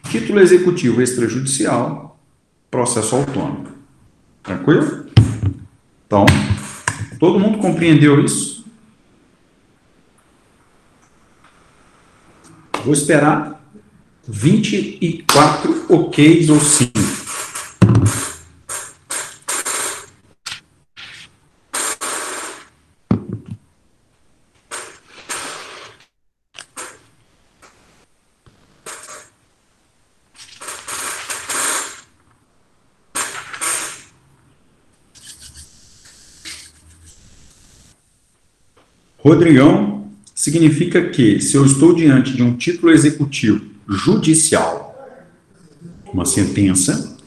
[0.10, 2.19] Título executivo extrajudicial,
[2.71, 3.67] processo autônomo.
[4.41, 5.06] Tranquilo?
[6.08, 6.26] Então,
[7.19, 8.55] todo mundo compreendeu isso?
[12.86, 13.65] Vou esperar
[14.28, 16.91] 24 OKs ou sim.
[39.17, 39.95] Rodrigão
[40.36, 44.93] significa que se eu estou diante de um título executivo judicial,
[46.13, 47.17] uma sentença,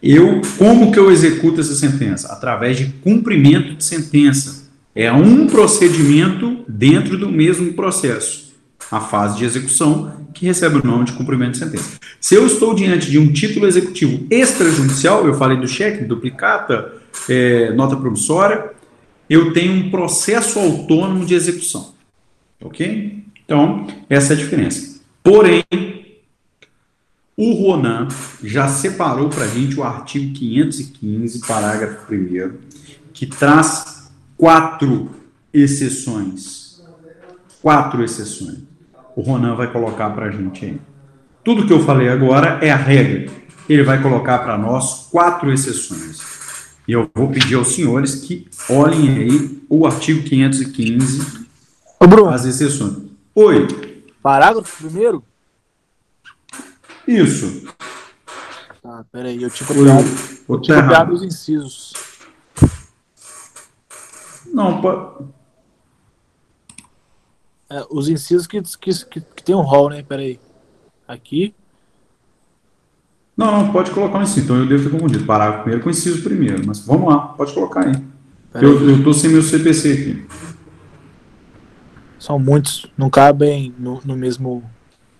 [0.00, 2.28] eu como que eu executo essa sentença?
[2.32, 4.64] Através de cumprimento de sentença.
[4.94, 8.44] É um procedimento dentro do mesmo processo.
[8.90, 11.98] a fase de execução, que recebe o nome de cumprimento de sentença.
[12.20, 16.92] Se eu estou diante de um título executivo extrajudicial, eu falei do cheque, duplicata,
[17.28, 18.72] é, nota promissória,
[19.28, 21.93] eu tenho um processo autônomo de execução.
[22.64, 23.22] Ok?
[23.44, 25.00] Então, essa é a diferença.
[25.22, 25.62] Porém,
[27.36, 28.08] o Ronan
[28.42, 32.52] já separou para a gente o artigo 515, parágrafo 1,
[33.12, 35.10] que traz quatro
[35.52, 36.82] exceções.
[37.60, 38.58] Quatro exceções.
[39.14, 40.80] O Ronan vai colocar para a gente aí.
[41.44, 43.30] Tudo que eu falei agora é a regra.
[43.68, 46.20] Ele vai colocar para nós quatro exceções.
[46.86, 51.43] E eu vou pedir aos senhores que olhem aí o artigo 515,
[52.04, 52.98] Ô, Bruno, as exceções.
[53.34, 53.66] Oi,
[54.22, 55.24] parágrafo primeiro?
[57.08, 57.66] isso.
[58.82, 60.04] Tá, peraí, eu tinha copiado,
[60.48, 61.92] eu tinha copiado os incisos.
[64.52, 65.28] Não, po-
[67.70, 70.02] É, os incisos que, que, que, que tem um rol, né?
[70.02, 70.38] Peraí.
[71.08, 71.54] Aqui.
[73.36, 74.40] não, não, pode colocar no inciso.
[74.40, 75.24] Então eu devo ter confundido.
[75.24, 76.66] Parágrafo primeiro com inciso primeiro.
[76.66, 77.94] Mas vamos lá, pode colocar aí.
[78.52, 78.68] Peraí.
[78.70, 80.53] Eu, eu tô sem meu CPC aqui.
[82.24, 82.86] São muitos.
[82.96, 84.64] Não cabem no, no mesmo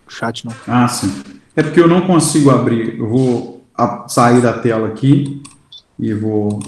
[0.08, 0.54] chat, não.
[0.66, 1.22] Ah, sim.
[1.54, 2.98] É porque eu não consigo abrir.
[2.98, 3.66] Eu vou
[4.08, 5.42] sair da tela aqui
[5.98, 6.60] e vou.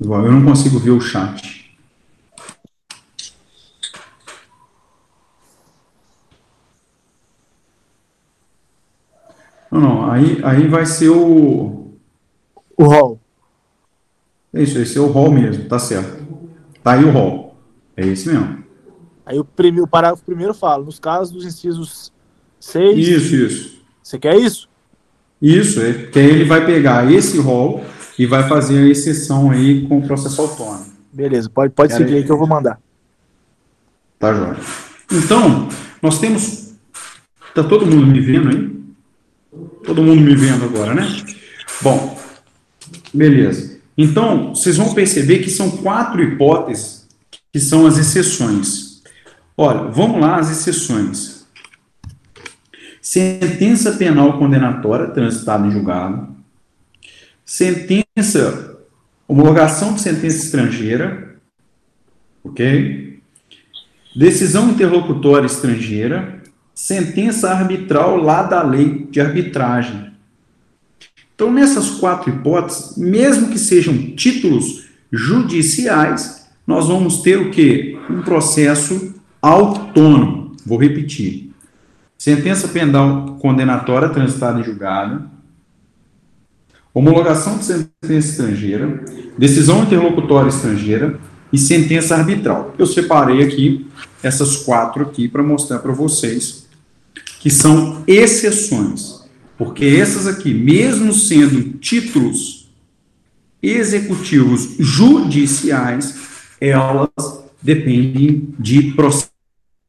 [0.00, 1.78] Eu não consigo ver o chat.
[9.70, 10.10] Não, não.
[10.10, 11.94] Aí, aí vai ser o.
[12.76, 13.20] O rol.
[14.52, 16.24] É isso, esse é o rol mesmo, tá certo.
[16.82, 17.56] Tá aí o rol.
[17.96, 18.63] É esse mesmo.
[19.26, 22.12] Aí o, parágrafo primeiro fala, nos casos dos incisos
[22.60, 22.98] 6.
[22.98, 23.78] Isso, isso.
[24.02, 24.68] Você quer isso?
[25.40, 26.10] Isso, é.
[26.14, 27.84] Aí ele vai pegar esse rol
[28.18, 30.86] e vai fazer a exceção aí com o processo autônomo.
[31.12, 32.80] Beleza, pode, pode seguir aí que eu vou mandar.
[34.18, 34.60] Tá, Jorge?
[35.12, 35.68] Então,
[36.02, 36.74] nós temos.
[37.54, 38.74] Tá todo mundo me vendo aí?
[39.84, 41.06] Todo mundo me vendo agora, né?
[41.82, 42.18] Bom,
[43.12, 43.78] beleza.
[43.96, 47.06] Então, vocês vão perceber que são quatro hipóteses
[47.52, 48.93] que são as exceções.
[49.56, 51.46] Olha, vamos lá, as exceções.
[53.00, 56.34] Sentença penal condenatória transitada em julgado.
[57.44, 58.78] Sentença,
[59.28, 61.36] homologação de sentença estrangeira.
[62.42, 63.20] Ok?
[64.16, 66.42] Decisão interlocutória estrangeira,
[66.74, 70.12] sentença arbitral lá da lei de arbitragem.
[71.34, 77.98] Então, nessas quatro hipóteses, mesmo que sejam títulos judiciais, nós vamos ter o quê?
[78.08, 79.14] Um processo
[79.44, 80.56] autônomo.
[80.64, 81.50] Vou repetir.
[82.16, 85.28] Sentença penal condenatória transitada em julgado,
[86.94, 89.04] homologação de sentença estrangeira,
[89.36, 91.20] decisão interlocutória estrangeira
[91.52, 92.74] e sentença arbitral.
[92.78, 93.86] Eu separei aqui
[94.22, 96.66] essas quatro aqui para mostrar para vocês
[97.40, 99.28] que são exceções,
[99.58, 102.72] porque essas aqui, mesmo sendo títulos
[103.62, 106.18] executivos judiciais,
[106.58, 107.10] elas
[107.60, 109.33] dependem de processo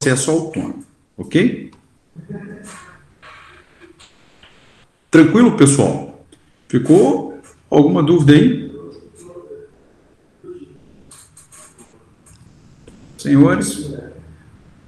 [0.09, 0.83] autônomo,
[1.17, 1.71] ok?
[5.09, 6.25] Tranquilo, pessoal?
[6.67, 7.39] Ficou
[7.69, 8.71] alguma dúvida aí?
[13.17, 13.91] Senhores,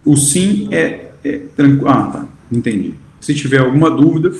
[0.05, 1.89] o sim é, é tranquilo.
[1.89, 2.27] Ah, tá.
[2.51, 2.93] Entendi.
[3.19, 4.31] Se tiver alguma dúvida,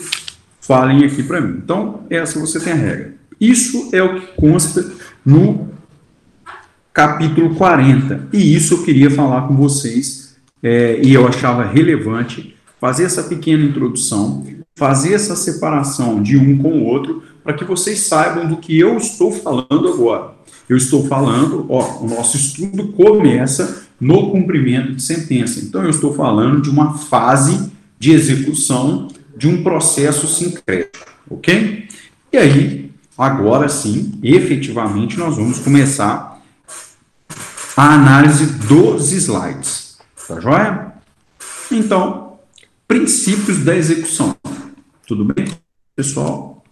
[0.62, 1.60] falem aqui para mim.
[1.64, 3.16] Então, essa você tem a regra.
[3.40, 4.92] Isso é o que consta
[5.26, 5.70] no
[6.94, 8.30] capítulo 40.
[8.34, 10.17] E isso eu queria falar com vocês,
[10.62, 14.46] é, e eu achava relevante fazer essa pequena introdução,
[14.76, 18.98] fazer essa separação de um com o outro, para que vocês saibam do que eu
[18.98, 20.36] estou falando agora.
[20.68, 25.60] Eu estou falando, ó, o nosso estudo começa no cumprimento de sentença.
[25.60, 31.88] Então, eu estou falando de uma fase de execução de um processo sincrético, ok?
[32.32, 36.42] E aí, agora sim, efetivamente, nós vamos começar
[37.76, 39.77] a análise dos slides,
[40.28, 40.94] tá joia?
[41.72, 42.40] Então,
[42.88, 44.36] princípios da execução.
[45.06, 45.48] Tudo bem,
[45.96, 46.64] pessoal?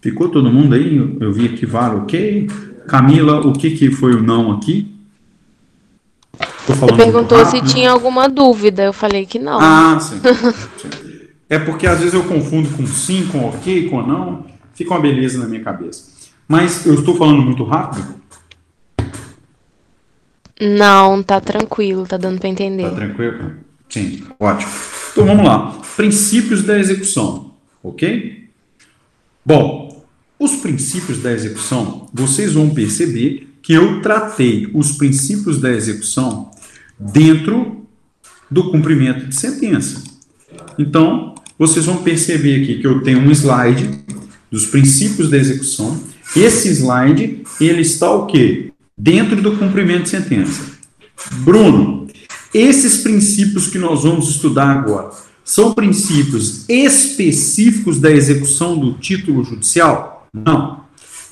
[0.00, 0.96] Ficou todo mundo aí?
[0.96, 2.48] Eu, eu vi aqui, vale, ok?
[2.86, 4.94] Camila, o que, que foi o não aqui?
[6.66, 8.82] Você perguntou se tinha alguma dúvida.
[8.84, 9.58] Eu falei que não.
[9.60, 10.20] Ah, sim.
[10.78, 11.14] Sim.
[11.48, 14.46] É porque às vezes eu confundo com sim, com ok, com não.
[14.72, 16.12] Fica uma beleza na minha cabeça.
[16.48, 18.14] Mas eu estou falando muito rápido?
[20.64, 22.84] Não, tá tranquilo, tá dando pra entender.
[22.84, 23.52] Tá tranquilo?
[23.88, 24.72] Sim, ótimo.
[25.12, 25.78] Então vamos lá.
[25.94, 28.48] Princípios da execução, ok?
[29.44, 30.04] Bom,
[30.38, 36.50] os princípios da execução, vocês vão perceber que eu tratei os princípios da execução
[36.98, 37.86] dentro
[38.50, 40.02] do cumprimento de sentença.
[40.78, 44.04] Então, vocês vão perceber aqui que eu tenho um slide
[44.50, 46.00] dos princípios da execução.
[46.36, 48.72] Esse slide, ele está o quê?
[48.96, 50.62] Dentro do cumprimento de sentença.
[51.38, 52.06] Bruno,
[52.54, 55.10] esses princípios que nós vamos estudar agora
[55.44, 60.28] são princípios específicos da execução do título judicial?
[60.32, 60.84] Não.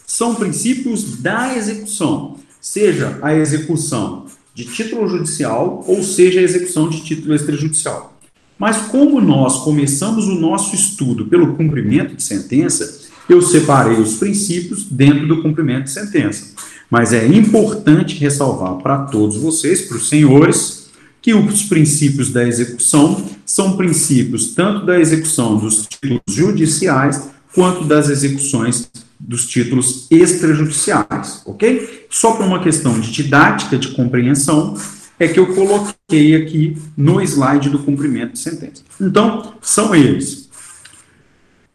[0.05, 7.01] São princípios da execução, seja a execução de título judicial ou seja a execução de
[7.03, 8.21] título extrajudicial.
[8.59, 14.85] Mas como nós começamos o nosso estudo pelo cumprimento de sentença, eu separei os princípios
[14.85, 16.55] dentro do cumprimento de sentença.
[16.93, 20.91] Mas é importante ressalvar para todos vocês, para os senhores,
[21.23, 28.11] que os princípios da execução são princípios tanto da execução dos títulos judiciais quanto das
[28.11, 32.05] execuções dos títulos extrajudiciais, ok?
[32.11, 34.77] Só por uma questão de didática, de compreensão,
[35.19, 38.83] é que eu coloquei aqui no slide do cumprimento de sentença.
[39.01, 40.51] Então, são eles.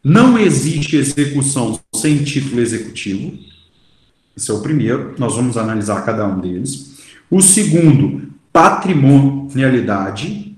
[0.03, 3.56] Não existe execução sem título executivo.
[4.37, 6.99] Esse é o primeiro, nós vamos analisar cada um deles.
[7.29, 10.55] O segundo, patrimonialidade.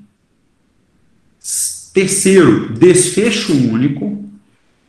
[1.93, 4.19] Terceiro, desfecho único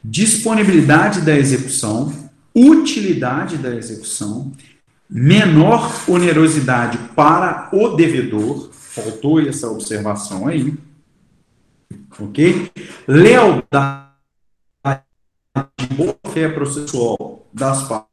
[0.03, 2.13] disponibilidade da execução,
[2.55, 4.53] utilidade da execução,
[5.09, 10.75] menor onerosidade para o devedor, faltou essa observação aí,
[12.19, 12.71] ok?
[13.07, 14.09] Lealdade,
[15.97, 18.10] boa-fé processual das partes,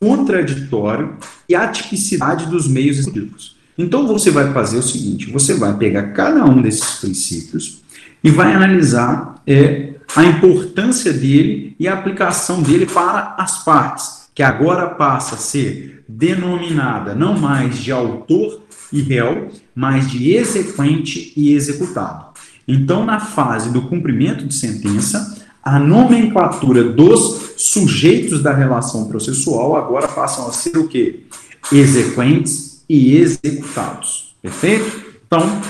[0.00, 1.16] contraditório
[1.48, 3.56] e a tipicidade dos meios executivos.
[3.76, 7.82] Então você vai fazer o seguinte: você vai pegar cada um desses princípios
[8.22, 14.42] e vai analisar é, a importância dele e a aplicação dele para as partes, que
[14.42, 21.52] agora passa a ser denominada não mais de autor e réu, mas de exequente e
[21.52, 22.26] executado.
[22.66, 30.06] Então, na fase do cumprimento de sentença, a nomenclatura dos sujeitos da relação processual agora
[30.06, 31.24] passam a ser o quê?
[31.72, 34.36] Exequentes e executados.
[34.42, 35.14] Perfeito?
[35.26, 35.62] Então,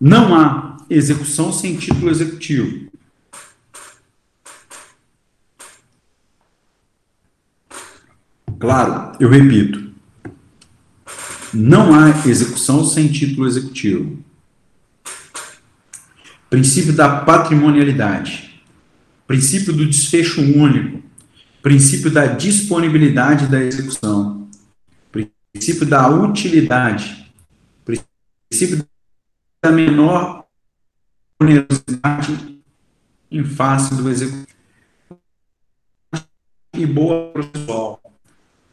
[0.00, 2.90] não há execução sem título executivo.
[8.58, 9.92] Claro, eu repito,
[11.54, 14.18] não há execução sem título executivo.
[16.50, 18.55] Princípio da patrimonialidade,
[19.26, 21.02] princípio do desfecho único,
[21.62, 24.48] princípio da disponibilidade da execução,
[25.10, 27.32] princípio da utilidade,
[27.84, 28.86] princípio
[29.62, 30.44] da menor
[31.40, 32.60] onerosidade
[33.30, 34.46] em face do executivo
[36.74, 38.00] e boa processual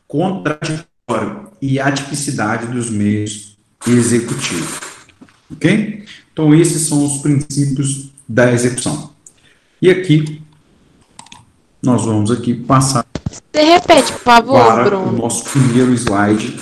[0.08, 4.80] contraditório e atipicidade dos meios executivos.
[5.51, 6.06] Ok?
[6.32, 9.14] Então, esses são os princípios da execução.
[9.82, 10.42] E aqui,
[11.84, 13.05] nós vamos aqui passar.
[13.29, 15.09] Você repete, por favor, para Bruno.
[15.09, 16.57] o nosso primeiro slide.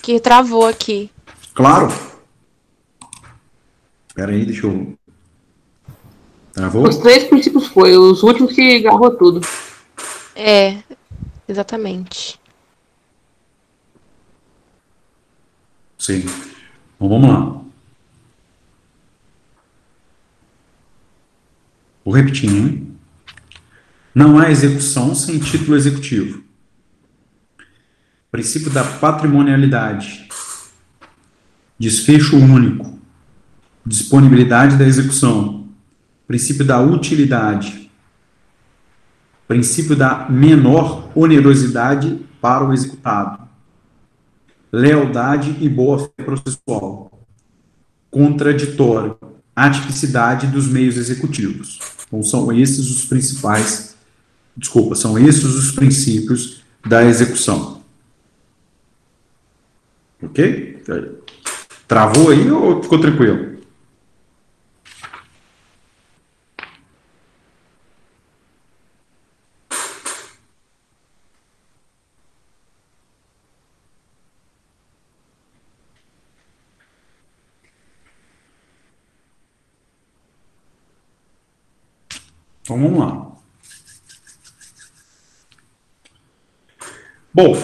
[0.00, 1.10] Que travou aqui.
[1.52, 1.92] Claro.
[4.08, 4.94] Espera aí, deixa eu.
[6.52, 6.88] Travou?
[6.88, 9.40] Os três princípios foi, os últimos que gravou tudo.
[10.36, 10.78] É,
[11.48, 12.38] exatamente.
[15.98, 16.24] Sim.
[16.96, 17.60] Então vamos lá.
[22.04, 22.89] Vou repetindo, hein?
[24.14, 26.42] Não há execução sem título executivo.
[28.30, 30.28] Princípio da patrimonialidade.
[31.78, 32.98] Desfecho único.
[33.84, 35.68] Disponibilidade da execução.
[36.26, 37.90] Princípio da utilidade.
[39.48, 43.50] Princípio da menor onerosidade para o executado
[44.72, 47.10] lealdade e boa-fé processual,
[48.10, 49.16] contraditório,
[49.54, 51.78] atipicidade dos meios executivos.
[52.06, 53.89] Então, são esses os principais,
[54.56, 57.82] desculpa, são esses os princípios da execução.
[60.22, 60.82] Ok?
[61.88, 63.50] Travou aí ou ficou tranquilo?
[82.62, 83.29] Então vamos lá.
[87.42, 87.56] Bom,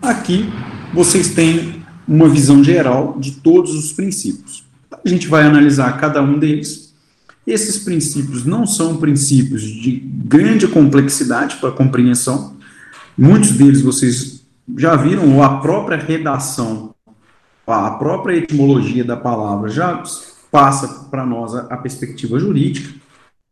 [0.00, 0.48] aqui
[0.94, 4.64] vocês têm uma visão geral de todos os princípios.
[4.92, 6.94] A gente vai analisar cada um deles.
[7.44, 9.90] Esses princípios não são princípios de
[10.24, 12.54] grande complexidade para compreensão.
[13.18, 14.44] Muitos deles vocês
[14.78, 16.94] já viram, ou a própria redação
[17.66, 20.00] a própria etimologia da palavra já
[20.48, 22.94] passa para nós a, perspectiva jurídica.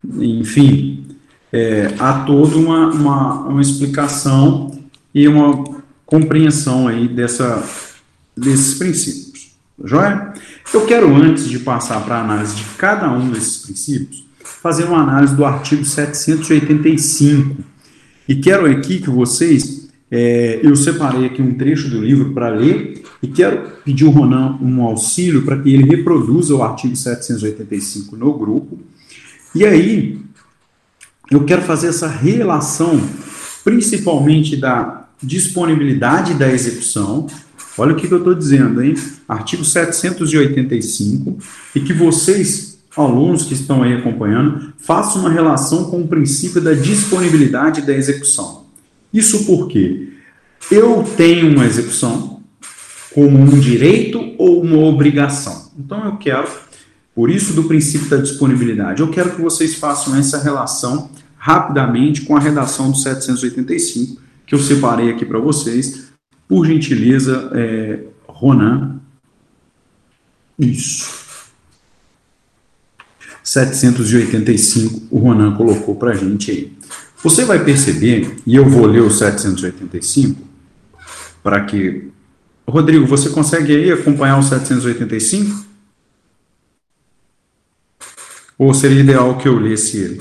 [0.04, 1.08] Enfim,
[1.52, 4.78] é, há toda uma, uma, uma explicação
[5.14, 7.64] e uma compreensão aí dessa,
[8.36, 9.50] desses princípios.
[9.82, 10.32] Joia?
[10.72, 15.02] Eu quero, antes de passar para a análise de cada um desses princípios, fazer uma
[15.02, 17.56] análise do artigo 785.
[18.28, 23.02] E quero aqui que vocês, é, eu separei aqui um trecho do livro para ler,
[23.22, 28.32] e quero pedir ao Ronan um auxílio para que ele reproduza o artigo 785 no
[28.38, 28.78] grupo.
[29.54, 30.18] E aí,
[31.30, 33.00] eu quero fazer essa relação,
[33.64, 37.26] principalmente da disponibilidade da execução.
[37.76, 38.94] Olha o que, que eu estou dizendo, hein?
[39.28, 41.38] Artigo 785,
[41.74, 46.72] e que vocês, alunos que estão aí acompanhando, façam uma relação com o princípio da
[46.72, 48.66] disponibilidade da execução.
[49.12, 50.08] Isso porque
[50.70, 52.40] eu tenho uma execução
[53.14, 55.70] como um direito ou uma obrigação.
[55.78, 56.48] Então eu quero,
[57.14, 62.36] por isso do princípio da disponibilidade, eu quero que vocês façam essa relação rapidamente com
[62.36, 66.10] a redação do 785 que eu separei aqui para vocês.
[66.48, 69.00] Por gentileza, é, Ronan.
[70.58, 71.08] Isso.
[73.44, 76.72] 785, o Ronan colocou para a gente aí.
[77.22, 80.42] Você vai perceber, e eu vou ler o 785,
[81.44, 82.10] para que.
[82.66, 85.64] Rodrigo, você consegue aí acompanhar o 785?
[88.58, 90.20] Ou seria ideal que eu lesse ele?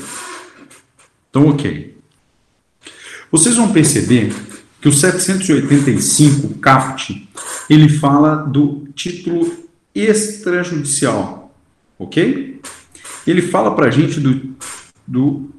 [1.30, 1.89] Então, ok.
[3.32, 4.34] Vocês vão perceber
[4.82, 7.28] que o 785 CAPT,
[7.70, 9.52] ele fala do título
[9.94, 11.54] extrajudicial,
[11.98, 12.62] ok?
[13.28, 14.56] Ele fala para a gente do,
[15.06, 15.50] do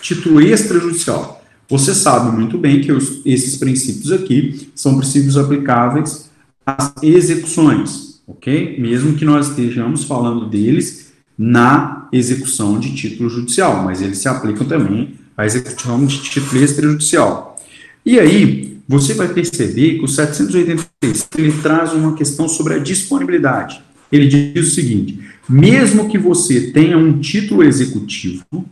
[0.00, 1.44] título extrajudicial.
[1.68, 6.30] Você sabe muito bem que os, esses princípios aqui são princípios aplicáveis
[6.64, 8.80] às execuções, ok?
[8.80, 14.66] Mesmo que nós estejamos falando deles na execução de título judicial, mas eles se aplicam
[14.66, 17.56] também a execução de título extrajudicial.
[18.04, 23.82] E aí, você vai perceber que o 786 ele traz uma questão sobre a disponibilidade.
[24.10, 25.18] Ele diz o seguinte:
[25.48, 28.64] mesmo que você tenha um título executivo,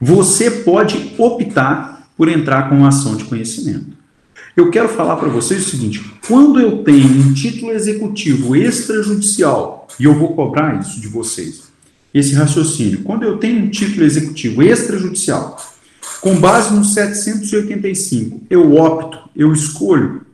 [0.00, 3.94] você pode optar por entrar com ação de conhecimento.
[4.56, 10.04] Eu quero falar para vocês o seguinte: quando eu tenho um título executivo extrajudicial, e
[10.04, 11.64] eu vou cobrar isso de vocês,
[12.14, 15.73] esse raciocínio, quando eu tenho um título executivo extrajudicial
[16.24, 20.24] com base no 785, eu opto, eu escolho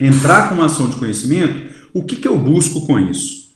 [0.00, 3.54] entrar com uma ação de conhecimento, o que, que eu busco com isso?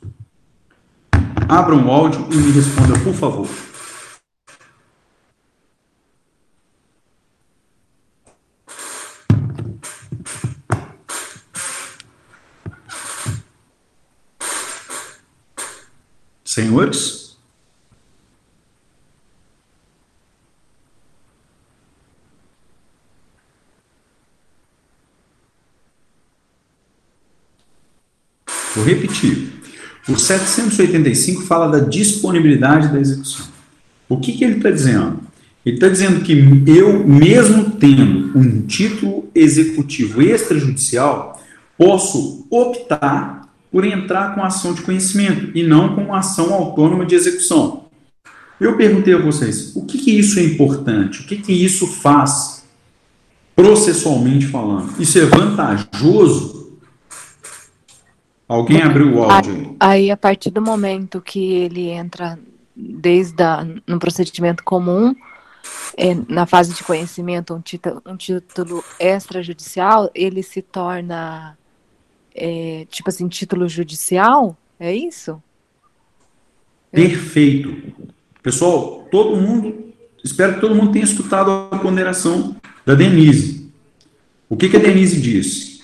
[1.48, 3.48] Abram o áudio e me responda, por favor.
[16.44, 17.26] Senhores?
[28.75, 29.48] Vou repetir.
[30.08, 33.46] O 785 fala da disponibilidade da execução.
[34.08, 35.20] O que, que ele está dizendo?
[35.64, 36.32] Ele está dizendo que
[36.68, 41.42] eu, mesmo tendo um título executivo extrajudicial,
[41.76, 47.86] posso optar por entrar com ação de conhecimento e não com ação autônoma de execução.
[48.60, 51.20] Eu perguntei a vocês, o que, que isso é importante?
[51.20, 52.64] O que, que isso faz
[53.56, 54.94] processualmente falando?
[55.00, 56.65] Isso é vantajoso
[58.48, 59.76] Alguém abriu o áudio aí.
[59.80, 62.38] Aí, a partir do momento que ele entra
[62.74, 65.14] desde a, no procedimento comum,
[65.96, 71.58] é, na fase de conhecimento, um título, um título extrajudicial, ele se torna,
[72.34, 74.56] é, tipo assim, título judicial?
[74.78, 75.42] É isso?
[76.92, 77.92] Perfeito.
[78.42, 79.92] Pessoal, todo mundo,
[80.22, 83.72] espero que todo mundo tenha escutado a ponderação da Denise.
[84.48, 85.75] O que, que a Denise disse?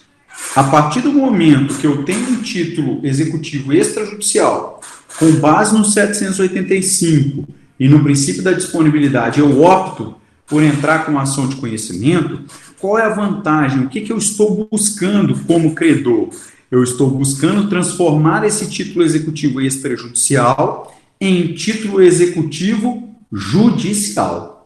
[0.54, 4.80] A partir do momento que eu tenho um título executivo extrajudicial,
[5.18, 7.48] com base no 785
[7.80, 10.16] e no princípio da disponibilidade, eu opto
[10.46, 12.40] por entrar com ação de conhecimento,
[12.78, 13.84] qual é a vantagem?
[13.84, 16.28] O que, que eu estou buscando como credor?
[16.70, 24.61] Eu estou buscando transformar esse título executivo extrajudicial em título executivo judicial.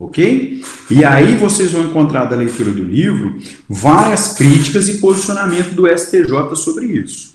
[0.00, 0.64] Ok?
[0.90, 3.38] E aí vocês vão encontrar da leitura do livro
[3.68, 7.34] várias críticas e posicionamento do STJ sobre isso.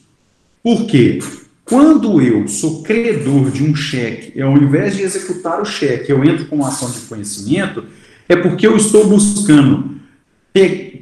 [0.64, 1.20] Por quê?
[1.64, 6.48] Quando eu sou credor de um cheque, ao invés de executar o cheque, eu entro
[6.48, 7.84] com uma ação de conhecimento,
[8.28, 9.96] é porque eu estou buscando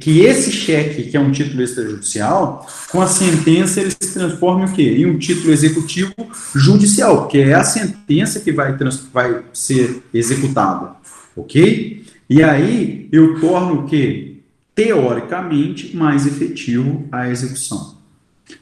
[0.00, 4.68] que, esse cheque, que é um título extrajudicial, com a sentença ele se transforma em
[4.68, 4.96] o quê?
[4.98, 6.12] Em um título executivo
[6.54, 8.76] judicial, que é a sentença que vai,
[9.12, 10.96] vai ser executada,
[11.36, 12.04] ok?
[12.28, 14.38] E aí eu torno o quê?
[14.74, 17.96] Teoricamente mais efetivo a execução.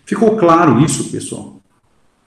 [0.05, 1.61] Ficou claro isso, pessoal?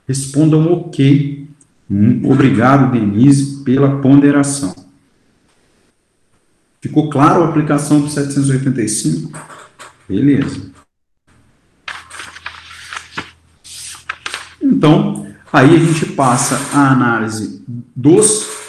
[0.06, 1.48] Respondam ok.
[1.90, 4.74] Hum, obrigado, Denise, pela ponderação.
[6.80, 9.32] Ficou claro a aplicação do 785?
[10.08, 10.70] Beleza.
[14.62, 18.65] Então, aí a gente passa a análise dos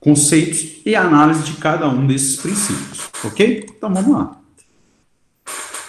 [0.00, 3.66] conceitos e análise de cada um desses princípios, ok?
[3.76, 4.40] Então vamos lá.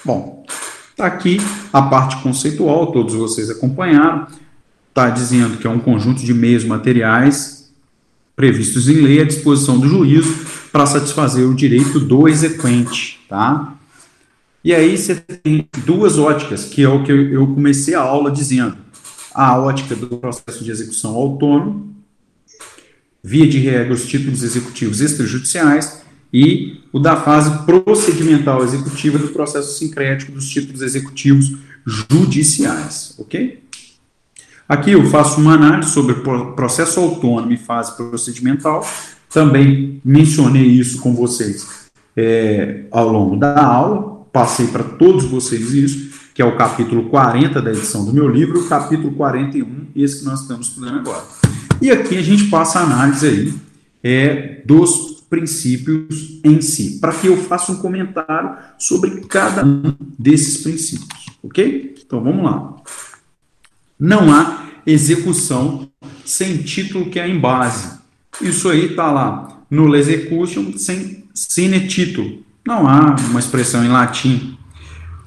[0.04, 0.46] Bom,
[0.92, 1.38] está aqui
[1.72, 4.28] a parte conceitual, todos vocês acompanharam.
[4.90, 7.72] Está dizendo que é um conjunto de meios materiais
[8.36, 13.76] previstos em lei à disposição do juízo para satisfazer o direito do exequente, tá?
[14.64, 18.78] E aí você tem duas óticas, que é o que eu comecei a aula dizendo.
[19.34, 21.96] A ótica do processo de execução autônomo,
[23.24, 26.02] via de regra os títulos executivos extrajudiciais,
[26.34, 33.62] e o da fase procedimental executiva do processo sincrético dos títulos executivos judiciais, ok?
[34.68, 36.16] Aqui eu faço uma análise sobre
[36.56, 38.88] processo autônomo e fase procedimental,
[39.30, 41.68] também mencionei isso com vocês
[42.16, 47.62] é, ao longo da aula, passei para todos vocês isso, que é o capítulo 40
[47.62, 51.24] da edição do meu livro, o capítulo 41, esse que nós estamos estudando agora.
[51.82, 53.54] E aqui a gente passa a análise aí
[54.04, 60.58] é, dos princípios em si, para que eu faça um comentário sobre cada um desses
[60.62, 61.96] princípios, ok?
[62.06, 62.76] Então vamos lá.
[64.00, 65.90] Não há execução
[66.26, 68.00] sem título que é em base.
[68.42, 72.44] Isso aí está lá no execution sem sine título.
[72.68, 74.58] Não há uma expressão em latim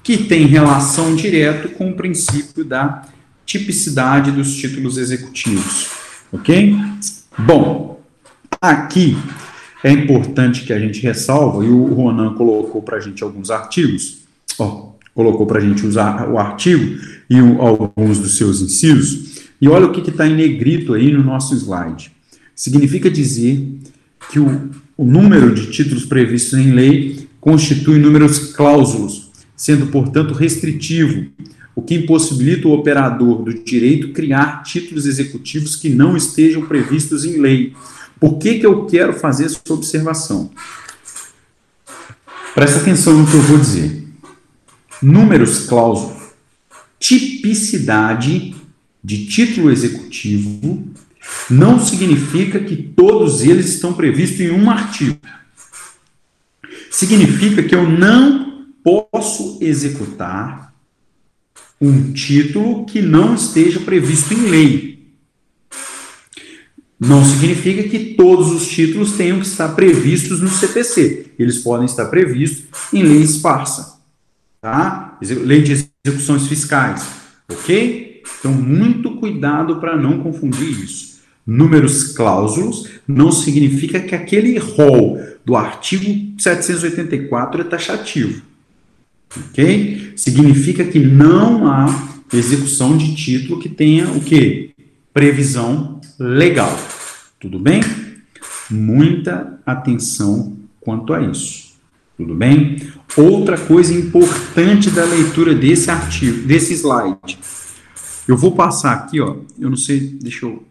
[0.05, 3.07] que tem relação direta com o princípio da
[3.47, 6.04] tipicidade dos títulos executivos.
[6.35, 6.76] Ok?
[7.39, 8.03] Bom,
[8.61, 9.16] aqui
[9.85, 14.18] é importante que a gente ressalva, e o Ronan colocou para a gente alguns artigos,
[14.59, 16.99] ó, colocou para a gente usar o artigo
[17.30, 21.22] e o, alguns dos seus incisos, e olha o que está em negrito aí no
[21.22, 22.11] nosso slide
[22.53, 23.64] significa dizer
[24.28, 31.26] que o, o número de títulos previstos em lei constitui números cláusulos, sendo, portanto, restritivo,
[31.75, 37.39] o que impossibilita o operador do direito criar títulos executivos que não estejam previstos em
[37.39, 37.75] lei.
[38.20, 40.51] Por que, que eu quero fazer essa observação?
[42.55, 44.05] Presta atenção no que eu vou dizer.
[45.03, 46.22] Números cláusulos,
[47.01, 48.55] tipicidade
[49.03, 50.85] de título executivo
[51.51, 55.18] não significa que todos eles estão previstos em um artigo.
[56.91, 60.74] Significa que eu não posso executar
[61.87, 65.09] um título que não esteja previsto em lei.
[66.99, 71.32] Não significa que todos os títulos tenham que estar previstos no CPC.
[71.39, 73.99] Eles podem estar previstos em lei esparsa,
[74.61, 75.18] tá?
[75.20, 77.07] Lei de execuções fiscais,
[77.51, 78.22] ok?
[78.39, 81.14] Então, muito cuidado para não confundir isso
[81.47, 88.43] números cláusulos não significa que aquele rol do artigo 784 é taxativo.
[89.37, 90.12] Ok?
[90.16, 91.87] Significa que não há
[92.33, 94.70] execução de título que tenha o quê?
[95.12, 96.77] Previsão legal.
[97.41, 97.83] Tudo bem?
[98.70, 101.75] Muita atenção quanto a isso.
[102.16, 102.79] Tudo bem?
[103.16, 107.39] Outra coisa importante da leitura desse artigo, desse slide.
[108.27, 109.37] Eu vou passar aqui, ó.
[109.59, 110.64] Eu não sei, deixa eu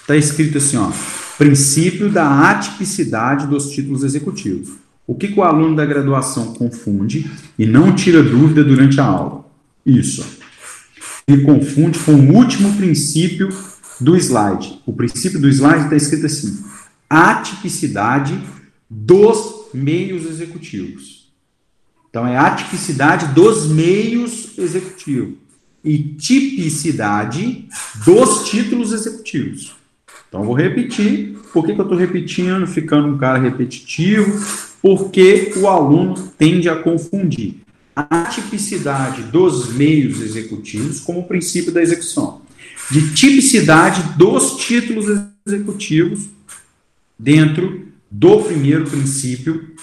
[0.00, 0.90] Está escrito assim, ó,
[1.38, 4.70] princípio da atipicidade dos títulos executivos.
[5.08, 9.46] O que, que o aluno da graduação confunde e não tira dúvida durante a aula?
[9.84, 10.22] Isso.
[11.26, 13.48] Ele confunde com o último princípio
[13.98, 14.82] do slide.
[14.84, 16.62] O princípio do slide está escrito assim:
[17.08, 18.38] atipicidade
[18.88, 21.32] dos meios executivos.
[22.10, 25.38] Então, é atipicidade dos meios executivos
[25.82, 27.66] e tipicidade
[28.04, 29.74] dos títulos executivos.
[30.28, 31.38] Então, vou repetir.
[31.50, 34.67] Por que, que eu estou repetindo, ficando um cara repetitivo?
[34.80, 37.62] Porque o aluno tende a confundir
[37.94, 42.42] a tipicidade dos meios executivos como o princípio da execução,
[42.90, 45.06] de tipicidade dos títulos
[45.44, 46.28] executivos
[47.18, 49.74] dentro do primeiro princípio,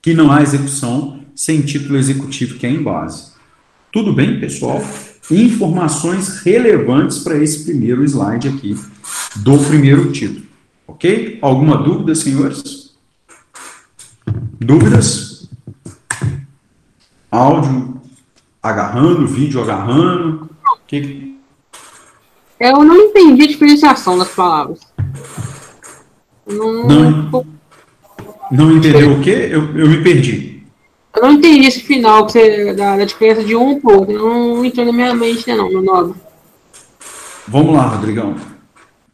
[0.00, 3.32] que não há execução sem título executivo que é em base.
[3.92, 4.82] Tudo bem, pessoal?
[5.30, 8.76] Informações relevantes para esse primeiro slide aqui
[9.36, 10.46] do primeiro título.
[10.86, 11.38] Ok?
[11.40, 12.83] Alguma dúvida, senhores?
[14.64, 15.48] Dúvidas?
[17.30, 18.00] Áudio
[18.62, 20.48] agarrando, vídeo agarrando?
[20.86, 21.38] Que...
[22.58, 24.80] Eu não entendi a diferenciação das palavras.
[26.46, 27.46] Não, Não.
[28.50, 29.48] Não entendeu o quê?
[29.50, 30.62] Eu, eu me perdi.
[31.14, 34.14] Eu não entendi esse final que você, da, da diferença de um pro outro.
[34.14, 36.14] Não entrou na minha mente, né, não, no nome.
[37.46, 38.36] Vamos lá, Rodrigão.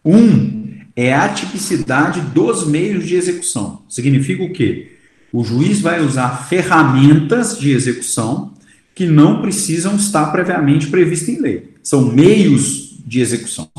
[0.05, 3.82] Um é a tipicidade dos meios de execução.
[3.88, 4.99] Significa o quê?
[5.33, 8.53] O juiz vai usar ferramentas de execução
[8.95, 11.74] que não precisam estar previamente previstas em lei.
[11.83, 13.70] São meios de execução.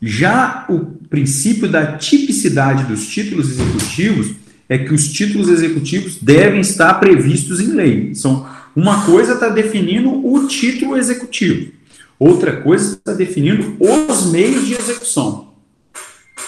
[0.00, 4.34] Já o princípio da tipicidade dos títulos executivos
[4.68, 8.14] é que os títulos executivos devem estar previstos em lei.
[8.14, 8.46] São,
[8.76, 11.72] uma coisa está definindo o título executivo,
[12.18, 15.54] outra coisa está definindo os meios de execução.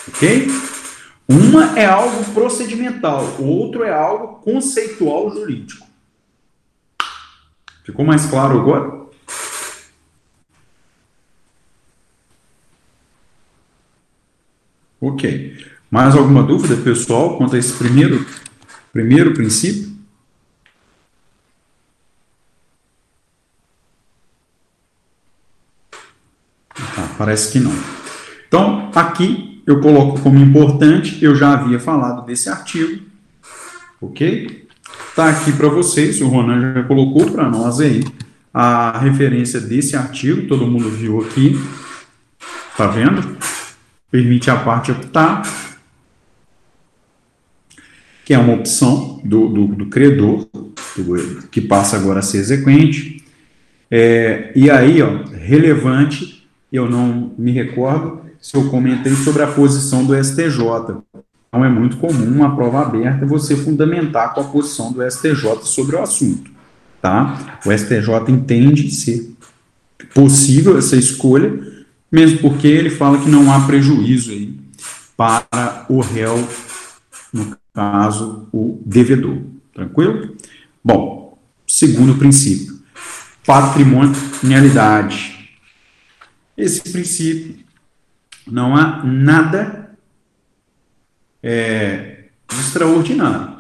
[0.09, 0.49] Ok?
[1.31, 5.87] Uma é algo procedimental, o outro é algo conceitual jurídico.
[7.85, 9.07] Ficou mais claro agora?
[15.01, 15.67] Ok.
[15.89, 18.27] Mais alguma dúvida, pessoal, quanto a esse primeiro,
[18.93, 19.89] primeiro princípio?
[26.75, 27.73] Tá, parece que não.
[28.49, 33.03] Então, aqui eu coloco como importante, eu já havia falado desse artigo,
[34.01, 34.69] ok?
[35.09, 38.03] Está aqui para vocês, o Ronan já colocou para nós aí
[38.53, 41.59] a referência desse artigo, todo mundo viu aqui,
[42.77, 43.37] tá vendo?
[44.11, 45.43] Permite a parte optar,
[48.25, 50.49] que é uma opção do, do, do credor,
[50.97, 53.25] do, que passa agora a ser exequente.
[53.91, 60.05] É, e aí, ó, relevante, eu não me recordo se eu comentei sobre a posição
[60.05, 61.03] do STJ.
[61.49, 65.97] Então, é muito comum uma prova aberta você fundamentar com a posição do STJ sobre
[65.97, 66.51] o assunto.
[67.03, 67.59] Tá?
[67.67, 69.35] O STJ entende ser
[70.15, 71.61] possível essa escolha,
[72.11, 74.59] mesmo porque ele fala que não há prejuízo aí
[75.17, 76.49] para o réu,
[77.33, 79.39] no caso, o devedor.
[79.75, 80.37] Tranquilo?
[80.83, 82.81] Bom, segundo princípio,
[83.45, 85.51] patrimonialidade.
[86.57, 87.57] Esse princípio,
[88.51, 89.97] não há nada
[91.43, 93.59] é, extraordinário.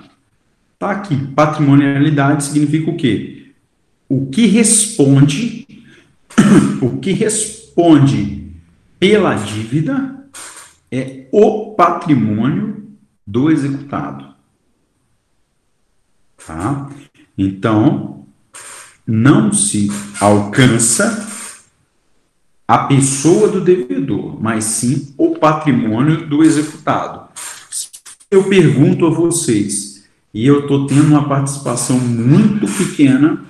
[0.78, 3.52] Tá aqui, patrimonialidade significa o quê?
[4.08, 5.66] O que responde,
[6.82, 8.50] o que responde
[8.98, 10.26] pela dívida
[10.90, 12.92] é o patrimônio
[13.26, 14.34] do executado.
[16.46, 16.90] Tá?
[17.36, 18.26] Então,
[19.06, 19.88] não se
[20.20, 21.29] alcança
[22.70, 27.28] a pessoa do devedor, mas sim o patrimônio do executado.
[28.30, 33.44] Eu pergunto a vocês, e eu estou tendo uma participação muito pequena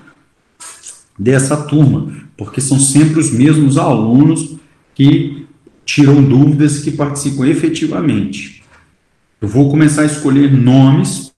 [1.18, 4.56] dessa turma, porque são sempre os mesmos alunos
[4.94, 5.46] que
[5.84, 8.62] tiram dúvidas que participam efetivamente.
[9.38, 11.30] Eu vou começar a escolher nomes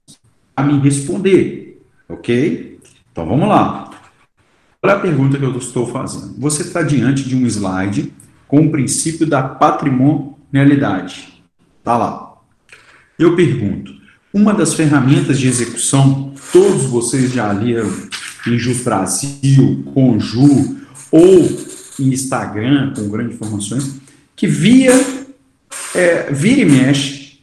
[0.57, 2.79] a me responder, ok?
[3.11, 3.91] Então vamos lá.
[4.85, 6.35] Olha a pergunta que eu estou fazendo.
[6.41, 8.13] Você está diante de um slide
[8.49, 11.41] com o princípio da patrimonialidade.
[11.79, 12.35] Está lá.
[13.17, 13.93] Eu pergunto:
[14.35, 17.93] uma das ferramentas de execução, todos vocês já leram
[18.45, 20.79] em Jus Brasil, Conju
[21.13, 21.49] ou
[22.01, 24.01] em Instagram, com grandes informações,
[24.35, 24.95] que via,
[25.95, 27.39] é, vira e mexe,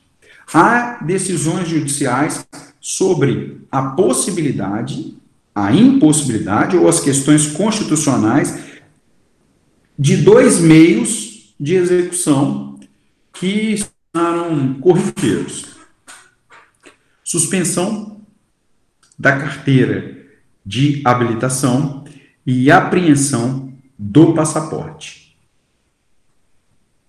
[0.54, 2.46] há decisões judiciais
[2.82, 5.18] sobre a possibilidade,
[5.66, 8.80] a impossibilidade ou as questões constitucionais
[9.98, 12.80] de dois meios de execução
[13.34, 15.66] que tornaram corriqueiros.
[17.24, 18.22] Suspensão
[19.18, 20.18] da carteira
[20.66, 22.06] de habilitação
[22.46, 25.36] e apreensão do passaporte.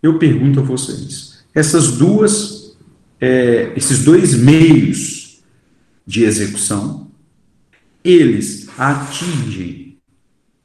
[0.02, 2.76] Eu pergunto a vocês, essas duas,
[3.20, 5.40] é, esses dois meios
[6.06, 7.09] de execução,
[8.04, 9.98] eles atingem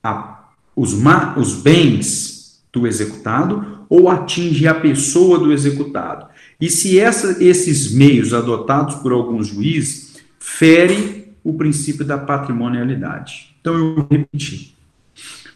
[0.03, 0.93] a, os,
[1.38, 6.27] os bens do executado ou atinge a pessoa do executado?
[6.59, 13.55] E se essa, esses meios adotados por alguns juízes ferem o princípio da patrimonialidade?
[13.59, 14.73] Então, eu vou repetir.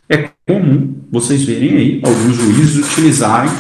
[0.08, 3.52] É comum vocês verem aí alguns juízes utilizarem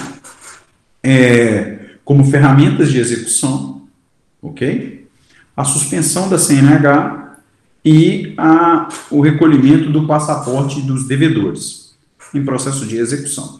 [1.03, 3.88] é, como ferramentas de execução,
[4.41, 5.07] ok?
[5.55, 7.18] A suspensão da CNH
[7.84, 11.98] e a, o recolhimento do passaporte dos devedores
[12.34, 13.60] em processo de execução.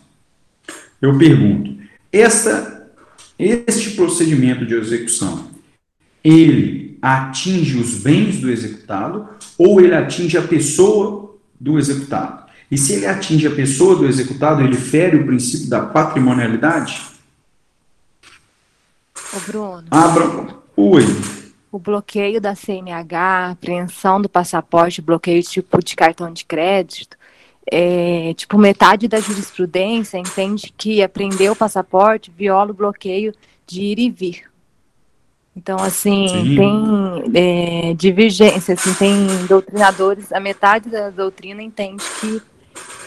[1.02, 1.78] Eu pergunto,
[2.12, 5.48] este procedimento de execução,
[6.24, 12.50] ele atinge os bens do executado ou ele atinge a pessoa do executado.
[12.70, 17.02] E se ele atinge a pessoa do executado, ele fere o princípio da patrimonialidade?
[19.34, 19.86] Ô, Bruno.
[19.90, 20.26] Abra.
[20.76, 21.04] Oi.
[21.72, 27.16] O bloqueio da CNH, apreensão do passaporte, bloqueio tipo de cartão de crédito,
[27.72, 33.34] é, tipo, metade da jurisprudência entende que apreender o passaporte viola o bloqueio
[33.68, 34.50] de ir e vir.
[35.56, 36.56] Então, assim, Sim.
[36.56, 42.42] tem é, divergência, assim, tem doutrinadores, a metade da doutrina entende que,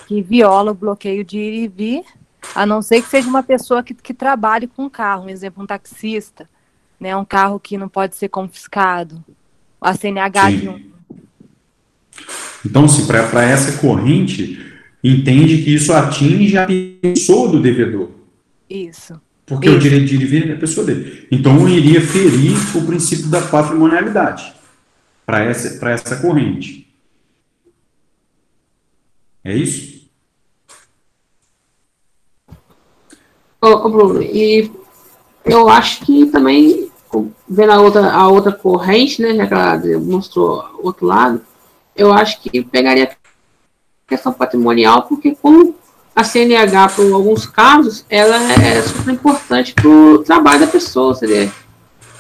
[0.06, 2.04] que viola o bloqueio de ir e vir,
[2.54, 5.66] a não ser que seja uma pessoa que, que trabalhe com carro, um exemplo, um
[5.66, 6.48] taxista,
[7.02, 9.24] né, um carro que não pode ser confiscado,
[9.80, 10.56] a CNH Sim.
[10.56, 10.80] de um
[12.64, 14.64] Então, se para essa corrente,
[15.02, 16.64] entende que isso atinge a
[17.02, 18.10] pessoa do devedor.
[18.70, 19.20] Isso.
[19.44, 19.80] Porque o Isso.
[19.80, 21.26] direito de ir é a pessoa dele.
[21.28, 24.54] Então, iria ferir o princípio da patrimonialidade
[25.26, 26.86] para essa, pra essa corrente.
[29.42, 30.08] É isso?
[33.60, 34.70] Ô, ô, Bruno, e
[35.44, 36.90] eu acho que também,
[37.48, 41.40] vendo a outra, a outra corrente, né, já que ela mostrou o outro lado,
[41.96, 43.10] eu acho que pegaria
[44.08, 45.74] questão patrimonial, porque como
[46.14, 51.24] a CNH, por alguns casos, ela é super importante para o trabalho da pessoa, se
[51.24, 51.50] ele é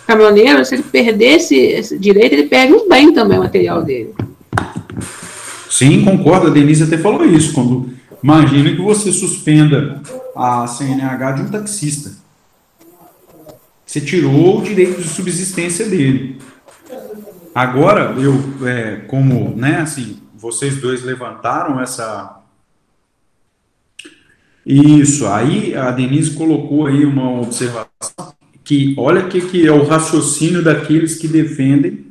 [0.06, 4.14] caminhoneiro, se ele perder esse, esse direito, ele perde um bem também, o material dele.
[5.70, 6.48] Sim, concordo.
[6.48, 7.54] A Denise até falou isso.
[7.54, 7.90] Quando
[8.22, 10.02] imagina que você suspenda
[10.36, 12.21] a CNH de um taxista.
[13.92, 16.38] Você tirou o direito de subsistência dele.
[17.54, 22.40] Agora, eu, é, como, né, assim, vocês dois levantaram essa.
[24.64, 27.86] Isso, aí a Denise colocou aí uma observação
[28.64, 32.06] que, olha que, que é o raciocínio daqueles que defendem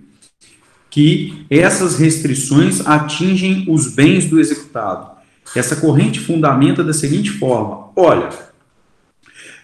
[0.88, 5.10] que essas restrições atingem os bens do executado.
[5.56, 8.51] Essa corrente fundamenta da seguinte forma: olha,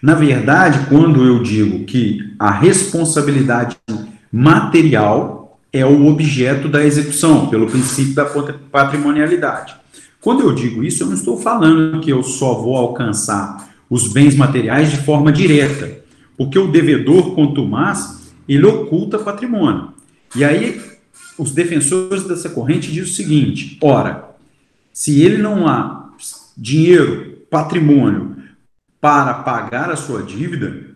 [0.08, 3.76] na verdade, quando eu digo que a responsabilidade
[4.32, 8.24] material é o objeto da execução, pelo princípio da
[8.72, 9.76] patrimonialidade.
[10.22, 14.34] Quando eu digo isso, eu não estou falando que eu só vou alcançar os bens
[14.34, 16.00] materiais de forma direta,
[16.38, 19.90] porque o devedor contumaz, ele oculta patrimônio.
[20.34, 20.80] E aí,
[21.38, 24.24] os defensores dessa corrente dizem o seguinte: ora,
[24.94, 26.12] se ele não há
[26.58, 28.37] dinheiro, patrimônio
[29.00, 30.88] para pagar a sua dívida,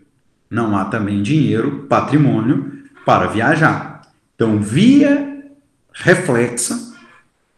[0.49, 4.02] não há também dinheiro, patrimônio para viajar.
[4.36, 5.45] Então, via
[5.93, 6.78] reflexa,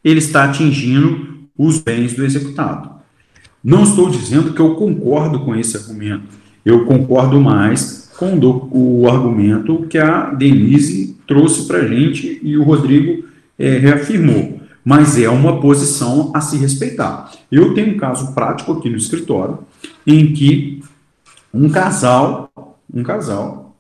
[0.04, 2.92] ele está atingindo os bens do executado.
[3.64, 6.26] Não estou dizendo que eu concordo com esse argumento.
[6.66, 8.38] Eu concordo mais com
[8.72, 13.26] o argumento que a Denise trouxe para a gente e o Rodrigo
[13.58, 14.60] é, reafirmou.
[14.84, 17.32] Mas é uma posição a se respeitar.
[17.50, 19.60] Eu tenho um caso prático aqui no escritório
[20.06, 20.84] em que
[21.54, 22.52] um casal,
[22.94, 23.76] um casal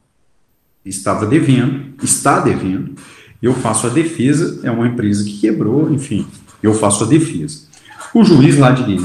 [0.85, 2.95] estava devendo, está devendo,
[3.41, 6.25] eu faço a defesa, é uma empresa que quebrou, enfim,
[6.61, 7.67] eu faço a defesa.
[8.13, 8.97] O juiz lá de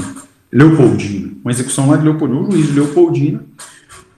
[0.51, 3.43] Leopoldina, uma execução lá de Leopoldina, o juiz Leopoldina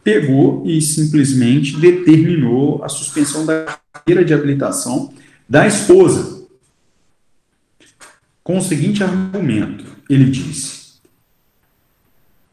[0.03, 5.13] pegou e simplesmente determinou a suspensão da carteira de habilitação
[5.47, 6.41] da esposa.
[8.43, 10.80] Com o seguinte argumento, ele disse: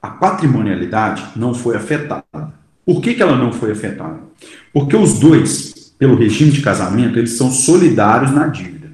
[0.00, 2.52] a patrimonialidade não foi afetada.
[2.84, 4.20] Por que, que ela não foi afetada?
[4.72, 8.90] Porque os dois, pelo regime de casamento, eles são solidários na dívida.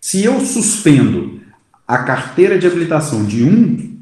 [0.00, 1.40] Se eu suspendo
[1.86, 3.96] a carteira de habilitação de um,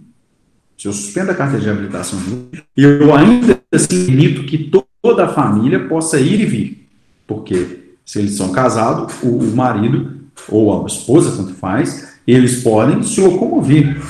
[0.77, 4.71] se eu suspendo a carteira de habilitação de um, eu ainda assim permito que
[5.01, 6.89] toda a família possa ir e vir.
[7.27, 10.17] Porque se eles são casados, o, o marido
[10.49, 14.01] ou a esposa, tanto faz, eles podem se locomover.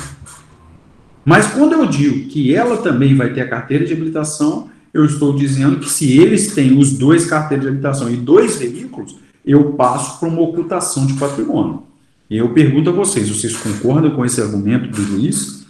[1.26, 5.34] Mas quando eu digo que ela também vai ter a carteira de habilitação, eu estou
[5.34, 10.20] dizendo que se eles têm os dois carteiras de habilitação e dois veículos, eu passo
[10.20, 11.82] para uma ocultação de patrimônio.
[12.30, 15.66] E eu pergunto a vocês, vocês concordam com esse argumento do juiz?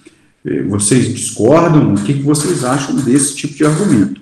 [0.69, 1.95] Vocês discordam?
[1.95, 4.21] O que, vocês acham desse tipo de argumento?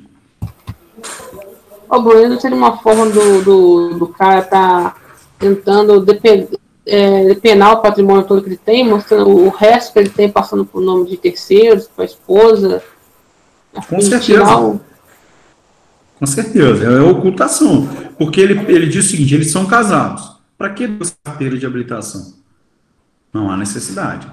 [1.91, 4.97] O Bruno seria uma forma do, do, do cara estar tá
[5.39, 6.47] tentando depen,
[6.87, 10.65] é, depenar o patrimônio todo que ele tem, mostrando o resto que ele tem passando
[10.65, 12.83] por nome de terceiros, para a esposa.
[13.89, 14.81] Com certeza.
[16.19, 17.89] Com certeza, é ocultação.
[18.19, 20.35] Porque ele, ele diz o seguinte: eles são casados.
[20.57, 22.35] Para que duas carteiras de habilitação?
[23.33, 24.27] Não há necessidade.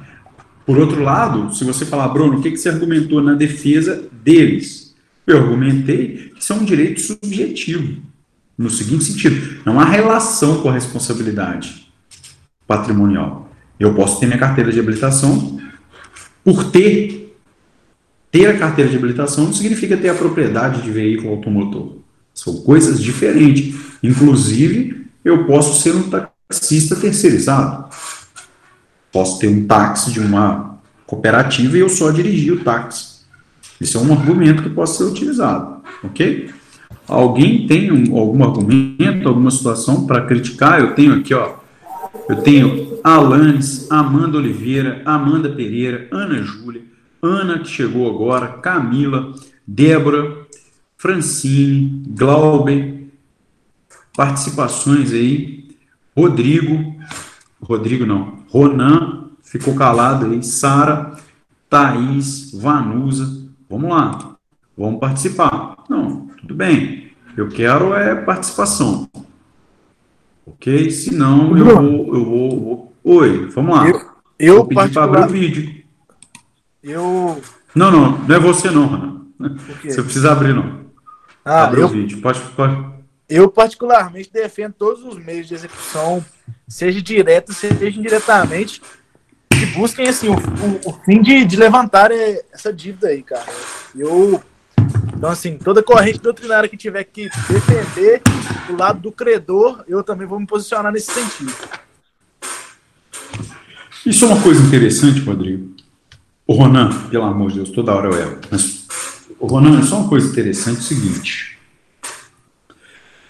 [0.65, 4.95] Por outro lado, se você falar, Bruno, o que, que você argumentou na defesa deles?
[5.25, 8.01] Eu argumentei que isso é um direito subjetivo.
[8.57, 11.90] no seguinte sentido: não há relação com a responsabilidade
[12.71, 13.49] patrimonial.
[13.77, 15.59] Eu posso ter minha carteira de habilitação
[16.43, 17.21] por ter
[18.31, 21.97] ter a carteira de habilitação não significa ter a propriedade de veículo automotor.
[22.33, 23.75] São coisas diferentes.
[24.01, 27.93] Inclusive, eu posso ser um taxista terceirizado.
[29.11, 33.19] Posso ter um táxi de uma cooperativa e eu só dirigir o táxi.
[33.81, 36.49] Isso é um argumento que pode ser utilizado, ok?
[37.05, 40.79] Alguém tem um, algum argumento, alguma situação para criticar?
[40.79, 41.60] Eu tenho aqui, ó.
[42.31, 46.81] Eu tenho Alanes, Amanda Oliveira, Amanda Pereira, Ana Júlia,
[47.21, 49.33] Ana que chegou agora, Camila,
[49.67, 50.47] Débora,
[50.95, 53.11] Francine, Glauber,
[54.15, 55.75] participações aí,
[56.17, 56.95] Rodrigo,
[57.61, 61.17] Rodrigo não, Ronan, ficou calado aí, Sara,
[61.69, 64.37] Thaís, Vanusa, vamos lá,
[64.77, 65.83] vamos participar.
[65.89, 69.09] Não, tudo bem, eu quero é participação,
[70.51, 70.91] ok?
[70.91, 72.93] Senão eu vou, eu vou, vou...
[73.03, 73.87] oi, vamos lá.
[73.89, 74.01] Eu,
[74.39, 75.83] eu vou pedir para abrir o vídeo.
[76.83, 77.41] Eu.
[77.75, 79.21] Não, não, não é você não, Ronan.
[79.83, 80.81] Você precisa abrir, não.
[81.43, 82.21] Ah, Abre eu, o vídeo.
[82.21, 82.85] Pode, pode.
[83.27, 86.23] eu particularmente defendo todos os meios de execução,
[86.67, 88.81] seja direto, seja indiretamente,
[89.49, 93.45] que busquem assim, o, o, o fim de, de levantar é, essa dívida aí, cara.
[93.95, 94.41] Eu.
[95.21, 98.23] Então, assim, toda corrente doutrinária que tiver que defender
[98.67, 101.53] o lado do credor, eu também vou me posicionar nesse sentido.
[104.03, 105.75] Isso é uma coisa interessante, Rodrigo.
[106.47, 108.39] O Ronan, pelo amor de Deus, toda hora eu erro.
[108.49, 108.87] Mas,
[109.39, 111.59] o Ronan, é só uma coisa interessante é o seguinte.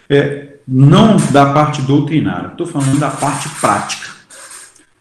[0.09, 4.11] É, não da parte doutrinária, estou falando da parte prática.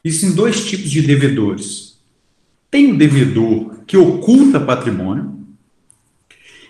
[0.04, 2.00] Existem dois tipos de devedores.
[2.68, 5.38] Tem o devedor que oculta patrimônio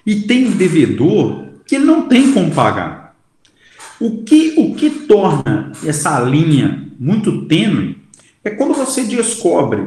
[0.05, 3.17] e tem devedor que não tem como pagar.
[4.01, 7.99] O que, o que torna essa linha muito tênue
[8.43, 9.87] é quando você descobre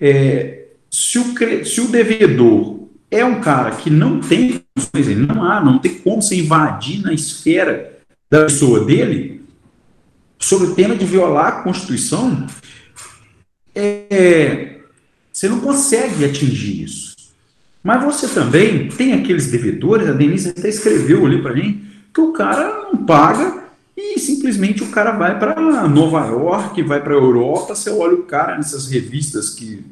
[0.00, 4.62] é, se, o, se o devedor é um cara que não tem
[4.94, 7.98] ele não há, não tem como se invadir na esfera
[8.30, 9.42] da pessoa dele,
[10.38, 12.46] sob o tema de violar a Constituição,
[13.74, 14.80] é,
[15.32, 17.07] você não consegue atingir isso.
[17.82, 22.32] Mas você também tem aqueles devedores, a Denise até escreveu ali para mim, que o
[22.32, 23.64] cara não paga
[23.96, 28.22] e simplesmente o cara vai para Nova York, vai para a Europa, você olha o
[28.22, 29.84] cara nessas revistas que,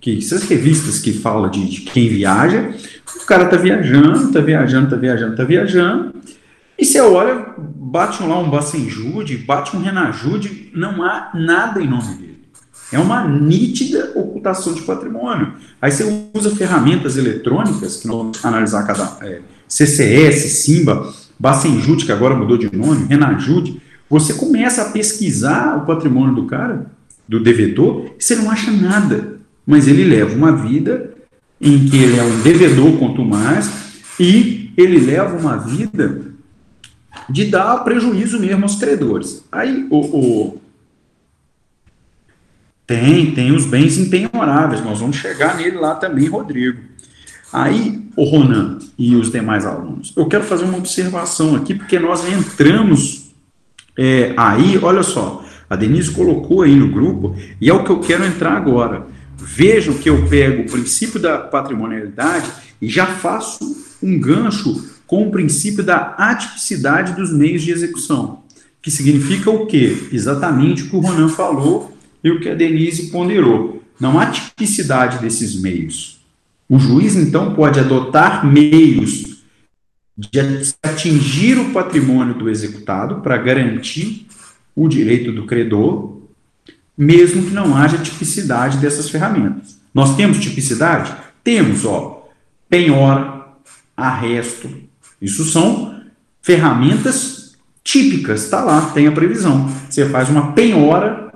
[0.00, 2.74] que essas revistas que falam de, de quem viaja,
[3.22, 6.14] o cara tá viajando, tá viajando, tá viajando, tá viajando,
[6.78, 12.14] e você olha, bate lá um Bacenjude, bate um Renajude, não há nada em nome
[12.16, 12.44] dele.
[12.90, 14.12] É uma nítida
[14.42, 15.52] ocultação de patrimônio.
[15.80, 22.12] Aí você usa ferramentas eletrônicas, que nós vamos analisar cada é, CCS, Simba, Bacenjude, que
[22.12, 23.80] agora mudou de nome, Renajude,
[24.10, 26.86] você começa a pesquisar o patrimônio do cara,
[27.26, 29.38] do devedor, e você não acha nada.
[29.64, 31.14] Mas ele leva uma vida
[31.60, 33.70] em que ele é um devedor quanto mais,
[34.18, 36.20] e ele leva uma vida
[37.30, 39.44] de dar prejuízo mesmo aos credores.
[39.50, 40.61] Aí o, o-
[42.92, 46.78] tem, tem os bens impenhoráveis, nós vamos chegar nele lá também, Rodrigo.
[47.50, 52.30] Aí, o Ronan e os demais alunos, eu quero fazer uma observação aqui, porque nós
[52.30, 53.32] entramos
[53.98, 58.00] é, aí, olha só, a Denise colocou aí no grupo, e é o que eu
[58.00, 59.06] quero entrar agora.
[59.38, 63.58] Vejam que eu pego o princípio da patrimonialidade e já faço
[64.02, 68.42] um gancho com o princípio da atipicidade dos meios de execução,
[68.82, 70.08] que significa o quê?
[70.12, 71.91] Exatamente o que o Ronan falou
[72.22, 73.82] e o que a Denise ponderou.
[73.98, 76.20] Não há tipicidade desses meios.
[76.68, 79.42] O juiz, então, pode adotar meios
[80.16, 80.40] de
[80.82, 84.26] atingir o patrimônio do executado para garantir
[84.74, 86.18] o direito do credor,
[86.96, 89.78] mesmo que não haja tipicidade dessas ferramentas.
[89.94, 91.14] Nós temos tipicidade?
[91.42, 92.28] Temos, ó,
[92.68, 93.46] penhora,
[93.96, 94.70] arresto.
[95.20, 96.02] Isso são
[96.40, 99.68] ferramentas típicas, está lá, tem a previsão.
[99.88, 101.31] Você faz uma penhora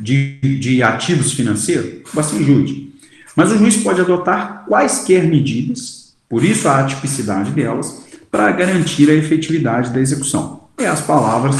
[0.00, 2.92] de, de ativos financeiros, bastante jude.
[3.36, 9.14] Mas o juiz pode adotar quaisquer medidas, por isso a atipicidade delas, para garantir a
[9.14, 10.64] efetividade da execução.
[10.78, 11.56] É as palavras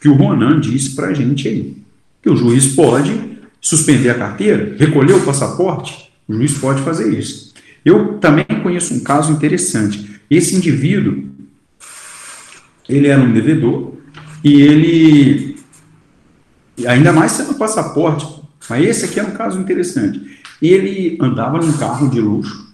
[0.00, 1.76] que o Ronan disse para a gente aí.
[2.22, 7.52] Que o juiz pode suspender a carteira, recolher o passaporte, o juiz pode fazer isso.
[7.84, 10.20] Eu também conheço um caso interessante.
[10.30, 11.24] Esse indivíduo,
[12.88, 13.94] ele era um devedor
[14.42, 15.51] e ele,
[16.86, 18.26] ainda mais sendo passaporte,
[18.68, 20.40] mas esse aqui é um caso interessante.
[20.60, 22.72] Ele andava num carro de luxo,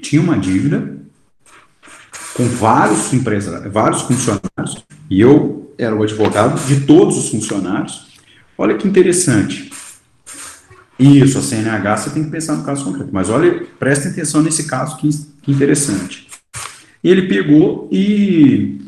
[0.00, 0.94] tinha uma dívida,
[2.34, 8.06] com vários empresários, vários funcionários, e eu era o advogado de todos os funcionários.
[8.56, 9.72] Olha que interessante.
[10.98, 14.64] Isso, a CNH você tem que pensar no caso concreto, mas olha, presta atenção nesse
[14.64, 15.08] caso que,
[15.42, 16.28] que interessante.
[17.02, 18.80] Ele pegou e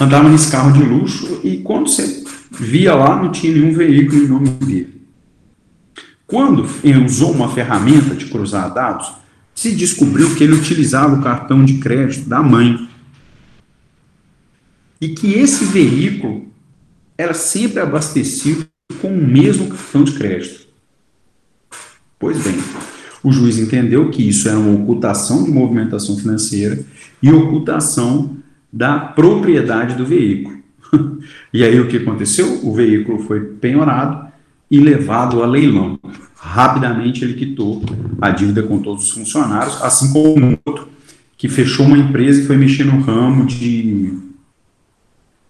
[0.00, 4.28] andava nesse carro de luxo e quando você via lá, não tinha nenhum veículo em
[4.28, 5.00] nome dele.
[6.26, 9.12] Quando ele usou uma ferramenta de cruzar dados,
[9.54, 12.88] se descobriu que ele utilizava o cartão de crédito da mãe.
[15.00, 16.46] E que esse veículo
[17.18, 18.66] era sempre abastecido
[19.00, 20.66] com o mesmo cartão de crédito.
[22.18, 22.56] Pois bem,
[23.22, 26.82] o juiz entendeu que isso era uma ocultação de movimentação financeira
[27.22, 28.36] e ocultação
[28.72, 30.58] da propriedade do veículo.
[31.52, 32.60] e aí o que aconteceu?
[32.64, 34.30] O veículo foi penhorado
[34.70, 35.98] e levado a leilão.
[36.36, 37.82] Rapidamente ele quitou
[38.20, 40.88] a dívida com todos os funcionários, assim como um outro
[41.36, 44.14] que fechou uma empresa e foi mexer no ramo de.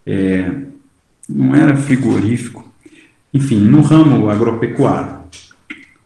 [0.06, 0.50] É,
[1.28, 2.72] não era frigorífico,
[3.34, 5.20] enfim, no ramo agropecuário.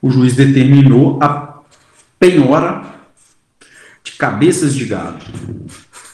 [0.02, 1.60] O juiz determinou a
[2.18, 2.94] penhora
[4.02, 5.24] de cabeças de gado.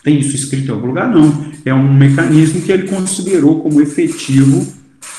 [0.03, 1.09] Tem isso escrito em algum lugar?
[1.11, 1.51] Não.
[1.65, 4.67] É um mecanismo que ele considerou como efetivo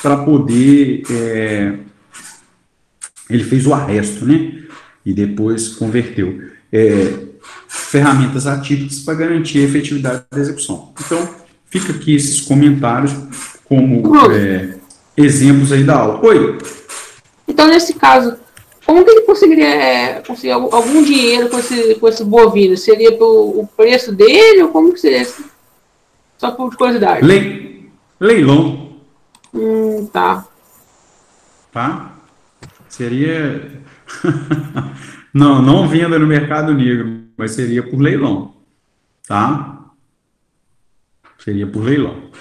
[0.02, 1.04] para poder.
[1.10, 1.74] É,
[3.30, 4.64] ele fez o arresto, né?
[5.06, 6.42] E depois converteu.
[6.72, 7.14] É,
[7.68, 10.94] ferramentas atípicas para garantir a efetividade da execução.
[11.06, 11.30] Então,
[11.70, 13.14] fica aqui esses comentários
[13.66, 14.76] como é,
[15.16, 16.26] exemplos aí da aula.
[16.26, 16.58] Oi.
[17.48, 18.38] Então, nesse caso,
[18.86, 22.76] como que ele conseguiria é, conseguir algum dinheiro com esse, com esse bovino?
[22.76, 25.28] Seria pelo preço dele ou como que seria?
[26.38, 27.26] Só por curiosidade.
[27.26, 28.98] Le, leilão.
[29.54, 30.48] Hum, tá.
[31.72, 32.16] Tá?
[32.90, 33.82] Seria.
[35.34, 38.56] não, não venda no mercado negro, mas seria por leilão.
[39.28, 39.80] Tá?
[41.38, 42.32] Seria por leilão.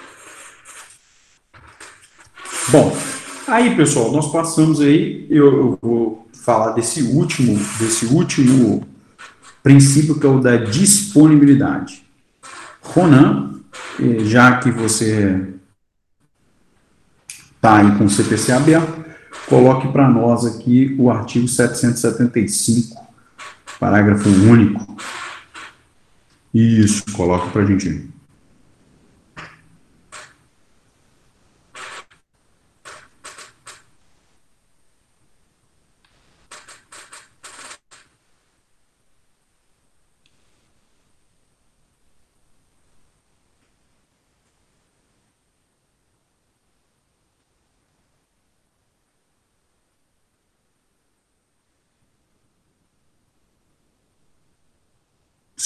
[2.69, 2.97] Bom,
[3.47, 8.87] aí pessoal, nós passamos aí, eu, eu vou falar desse último, desse último
[9.63, 12.05] princípio que é o da disponibilidade.
[12.83, 13.61] Ronan,
[14.01, 15.55] eh, já que você
[17.55, 19.05] está aí com o CPC aberto,
[19.47, 22.97] coloque para nós aqui o artigo 775,
[23.79, 24.97] parágrafo único.
[26.53, 28.11] Isso, coloque para a gente.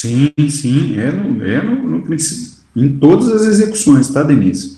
[0.05, 4.77] Sim, sim, é no, é no, no princípio, em todas as execuções, tá, Denise?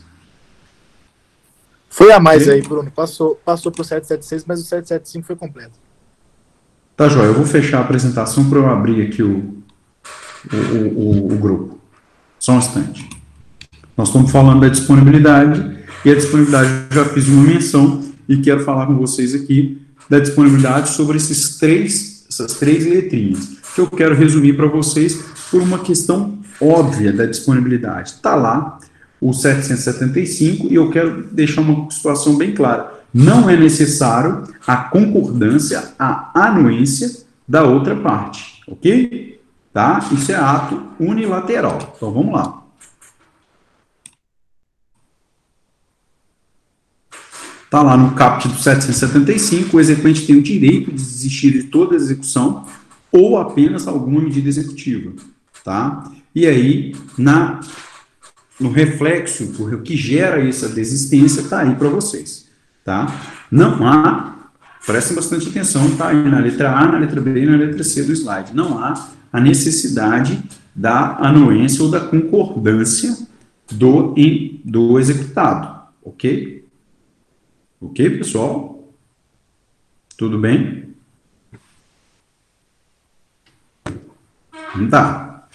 [1.91, 2.93] Foi a mais aí, Bruno.
[2.93, 5.73] Passou, passou para o 776, mas o 775 foi completo.
[6.97, 7.27] Tá, Joia.
[7.27, 9.61] Eu vou fechar a apresentação para eu abrir aqui o,
[10.53, 10.57] o,
[10.95, 11.81] o, o, grupo.
[12.39, 13.09] Só um instante.
[13.97, 18.63] Nós estamos falando da disponibilidade, e a disponibilidade eu já fiz uma menção, e quero
[18.63, 24.15] falar com vocês aqui da disponibilidade sobre esses três, essas três letrinhas que eu quero
[24.15, 28.13] resumir para vocês por uma questão óbvia da disponibilidade.
[28.13, 28.79] Está lá
[29.21, 33.05] o 775 e eu quero deixar uma situação bem clara.
[33.13, 39.39] Não é necessário a concordância, a anuência da outra parte, ok?
[39.75, 40.09] Tá?
[40.11, 41.93] Isso é ato unilateral.
[41.95, 42.63] Então vamos lá.
[47.67, 51.95] Está lá no caput do 775, o exequente tem o direito de desistir de toda
[51.95, 52.65] execução
[53.17, 55.13] ou apenas alguma medida executiva,
[55.65, 56.13] tá?
[56.35, 57.61] E aí, na,
[58.61, 62.47] no reflexo, o que gera essa desistência está aí para vocês,
[62.85, 63.07] tá?
[63.51, 64.51] Não há,
[64.85, 68.03] prestem bastante atenção, tá aí na letra A, na letra B e na letra C
[68.03, 70.43] do slide, não há a necessidade
[70.75, 73.17] da anuência ou da concordância
[73.71, 74.15] do,
[74.63, 76.67] do executado, ok?
[77.81, 78.93] Ok, pessoal?
[80.19, 80.86] Tudo bem?
[84.77, 85.49] Não tá.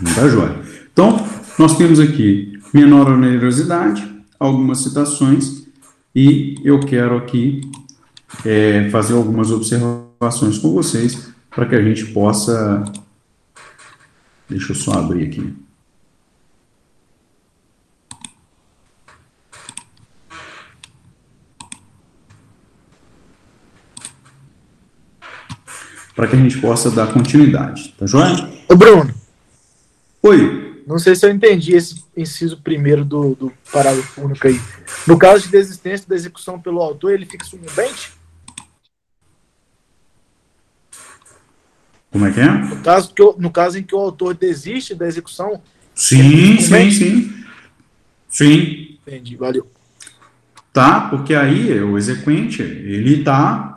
[0.00, 0.60] Não tá jóia.
[0.92, 1.26] Então,
[1.58, 4.08] nós temos aqui menor onerosidade,
[4.38, 5.64] algumas citações,
[6.14, 7.60] e eu quero aqui
[8.44, 12.84] é, fazer algumas observações com vocês para que a gente possa.
[14.48, 15.63] Deixa eu só abrir aqui.
[26.14, 28.48] Para que a gente possa dar continuidade, tá joia?
[28.68, 29.12] Ô, Bruno,
[30.22, 30.82] Oi.
[30.86, 34.60] não sei se eu entendi esse inciso primeiro do, do parágrafo único aí.
[35.06, 38.12] No caso de desistência da execução pelo autor, ele fica sucumbente?
[42.10, 42.48] Como é que é?
[42.48, 45.60] No caso, que no caso em que o autor desiste da execução,
[45.94, 47.44] Sim, sim, sim.
[48.28, 48.98] Sim.
[49.06, 49.70] entendi, valeu.
[50.72, 51.02] Tá?
[51.02, 53.73] Porque aí o exequente, ele tá.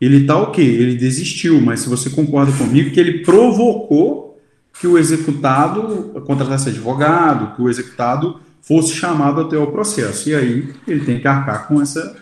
[0.00, 0.62] Ele tá o quê?
[0.62, 4.40] Ele desistiu, mas se você concorda comigo que ele provocou
[4.80, 10.28] que o executado contratasse advogado, que o executado fosse chamado até o processo.
[10.28, 12.16] E aí ele tem que arcar com, essa,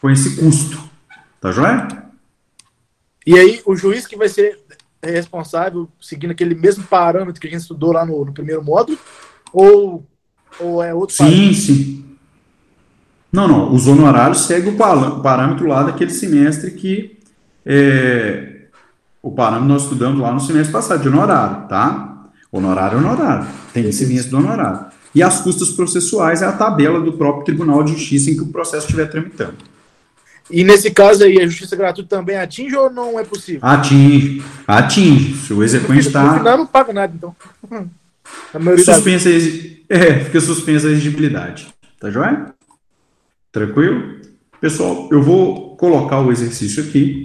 [0.00, 0.82] com esse custo.
[1.40, 1.86] Tá joia?
[3.26, 4.58] E aí, o juiz que vai ser
[5.02, 8.98] responsável, seguindo aquele mesmo parâmetro que a gente estudou lá no, no primeiro módulo,
[9.52, 10.04] ou,
[10.58, 12.07] ou é outro Sim, sim.
[13.32, 13.72] Não, não.
[13.72, 17.18] Os honorários seguem o parâmetro lá daquele semestre que
[17.64, 18.62] é,
[19.22, 22.26] o parâmetro nós estudamos lá no semestre passado, de honorário, tá?
[22.50, 23.46] Honorário é honorário.
[23.74, 24.86] Tem esse visto do honorário.
[25.14, 28.46] E as custas processuais é a tabela do próprio Tribunal de Justiça em que o
[28.46, 29.56] processo estiver tramitando.
[30.50, 33.60] E nesse caso aí, a justiça gratuita também atinge ou não é possível?
[33.62, 35.34] Atinge, atinge.
[35.46, 37.36] Se o exequente No está final, não paga nada, então.
[38.52, 39.30] A maioria suspensa,
[39.88, 41.68] é, fica suspensa a exigibilidade.
[41.98, 42.54] Tá joia?
[43.58, 44.20] Tranquilo?
[44.60, 47.24] Pessoal, eu vou colocar o exercício aqui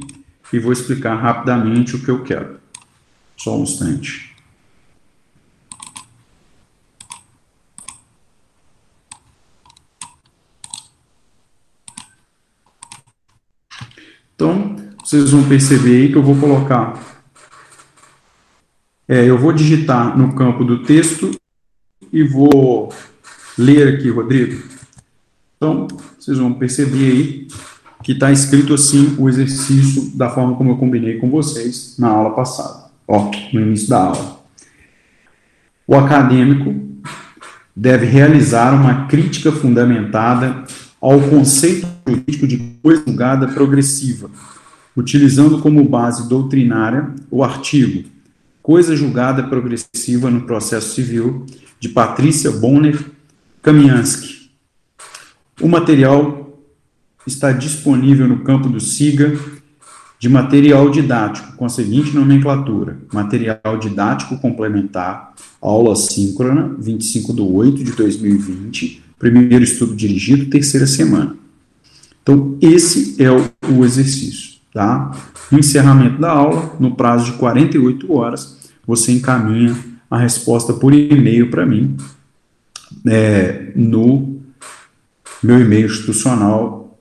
[0.52, 2.60] e vou explicar rapidamente o que eu quero.
[3.38, 4.36] Só um instante.
[14.34, 17.00] Então, vocês vão perceber aí que eu vou colocar.
[19.08, 21.30] É, eu vou digitar no campo do texto
[22.12, 22.92] e vou
[23.56, 24.64] ler aqui, Rodrigo.
[25.56, 25.88] Então,
[26.24, 27.48] vocês vão perceber aí
[28.04, 32.32] que está escrito assim o exercício da forma como eu combinei com vocês na aula
[32.32, 34.44] passada, ó, no início da aula.
[35.88, 36.74] O acadêmico
[37.76, 40.64] deve realizar uma crítica fundamentada
[41.02, 44.30] ao conceito jurídico de coisa julgada progressiva,
[44.96, 48.14] utilizando como base doutrinária o artigo
[48.64, 51.46] Coisa julgada progressiva no processo civil
[51.82, 52.98] de Patrícia Bonner
[53.62, 54.33] Kamiansky.
[55.62, 56.60] O material
[57.26, 59.38] está disponível no campo do SIGA
[60.20, 67.84] de material didático, com a seguinte nomenclatura: material didático complementar, aula síncrona, 25 de 8
[67.84, 71.36] de 2020, primeiro estudo dirigido, terceira semana.
[72.22, 75.12] Então, esse é o, exercício, tá?
[75.52, 79.76] No encerramento da aula, no prazo de 48 horas, você encaminha
[80.10, 81.98] a resposta por e-mail para mim,
[83.06, 84.33] é, no
[85.44, 86.98] meu e-mail institucional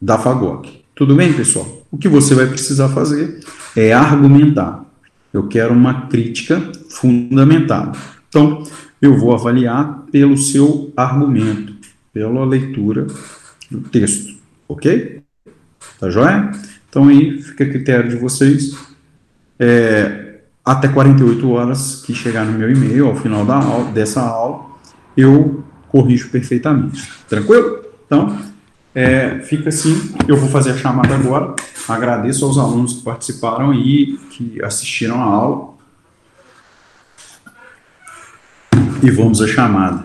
[0.00, 0.84] da FAGOC.
[0.94, 1.82] Tudo bem, pessoal?
[1.90, 3.40] O que você vai precisar fazer
[3.76, 4.84] é argumentar.
[5.32, 7.92] Eu quero uma crítica fundamentada.
[8.28, 8.64] Então,
[9.00, 11.74] eu vou avaliar pelo seu argumento,
[12.12, 13.06] pela leitura
[13.70, 14.34] do texto,
[14.68, 15.22] ok?
[15.98, 16.50] Tá joia?
[16.88, 18.76] Então, aí fica a critério de vocês.
[19.58, 24.66] É, até 48 horas que chegar no meu e-mail, ao final da aula, dessa aula,
[25.16, 27.08] eu corrijo perfeitamente.
[27.28, 27.83] Tranquilo?
[28.06, 28.38] Então,
[28.94, 31.54] é, fica assim, eu vou fazer a chamada agora.
[31.88, 35.74] Agradeço aos alunos que participaram e que assistiram a aula.
[39.02, 40.04] E vamos à chamada.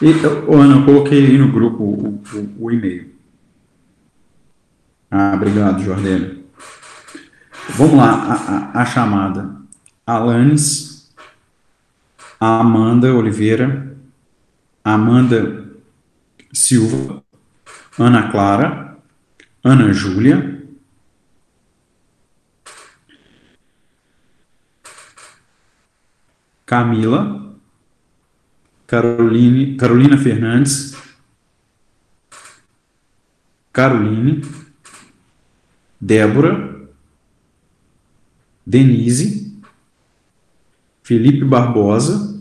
[0.00, 0.08] E,
[0.54, 3.17] Ana, eu coloquei aí no grupo o, o- o e-mail.
[5.10, 6.44] Ah, obrigado, Jordênio.
[7.76, 8.34] Vamos lá, a,
[8.80, 9.56] a- a chamada.
[10.06, 11.12] Alanes,
[12.40, 13.94] Amanda Oliveira,
[14.84, 15.68] Amanda
[16.52, 17.22] Silva,
[17.98, 18.96] Ana Clara,
[19.64, 20.62] Ana Júlia,
[26.66, 27.54] Camila,
[28.86, 30.96] Caroline, Carolina Fernandes,
[33.72, 34.42] Caroline,
[36.00, 36.88] Débora,
[38.66, 39.52] Denise,
[41.02, 42.38] Felipe Barbosa,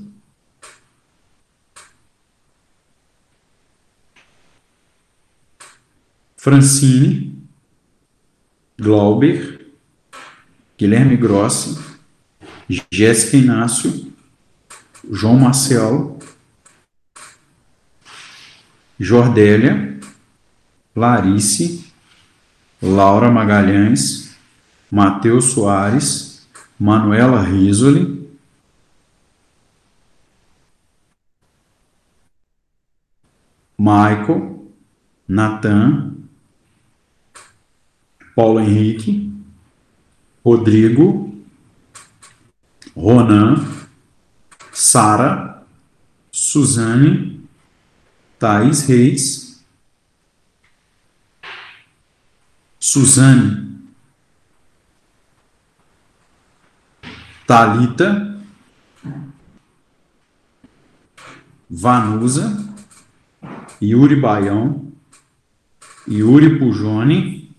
[6.35, 7.35] Francine,
[8.79, 9.71] Glauber,
[10.77, 11.77] Guilherme Grossi,
[12.91, 14.13] Jéssica Inácio,
[15.09, 16.19] João Marcelo,
[18.99, 19.99] Jordélia,
[20.95, 21.86] Larice,
[22.81, 24.35] Laura Magalhães,
[24.91, 26.47] Matheus Soares,
[26.79, 28.27] Manuela Risoli,
[33.77, 34.67] Michael,
[35.27, 36.17] Natan,
[38.35, 39.31] Paulo Henrique,
[40.45, 41.33] Rodrigo,
[42.95, 43.87] Ronan,
[44.71, 45.65] Sara,
[46.31, 47.41] Suzane,
[48.39, 49.46] Thaís Reis,
[52.89, 53.81] Suzane,
[57.45, 58.41] Talita,
[61.69, 62.47] Vanusa,
[63.81, 64.89] Yuri Baião,
[66.07, 67.51] Yuri Pujone,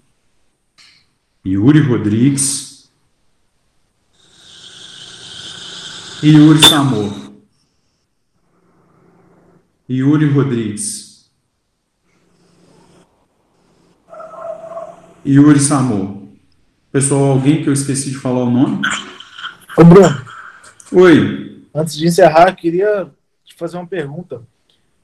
[1.44, 2.88] Yuri Rodrigues
[6.22, 7.12] Yuri Samor.
[9.88, 11.07] Yuri Rodrigues.
[15.28, 16.22] Yuri Samor.
[16.90, 18.80] Pessoal, alguém que eu esqueci de falar o nome?
[19.76, 20.24] Ô, Bruno,
[20.90, 23.10] Oi, antes de encerrar, queria
[23.44, 24.42] te fazer uma pergunta.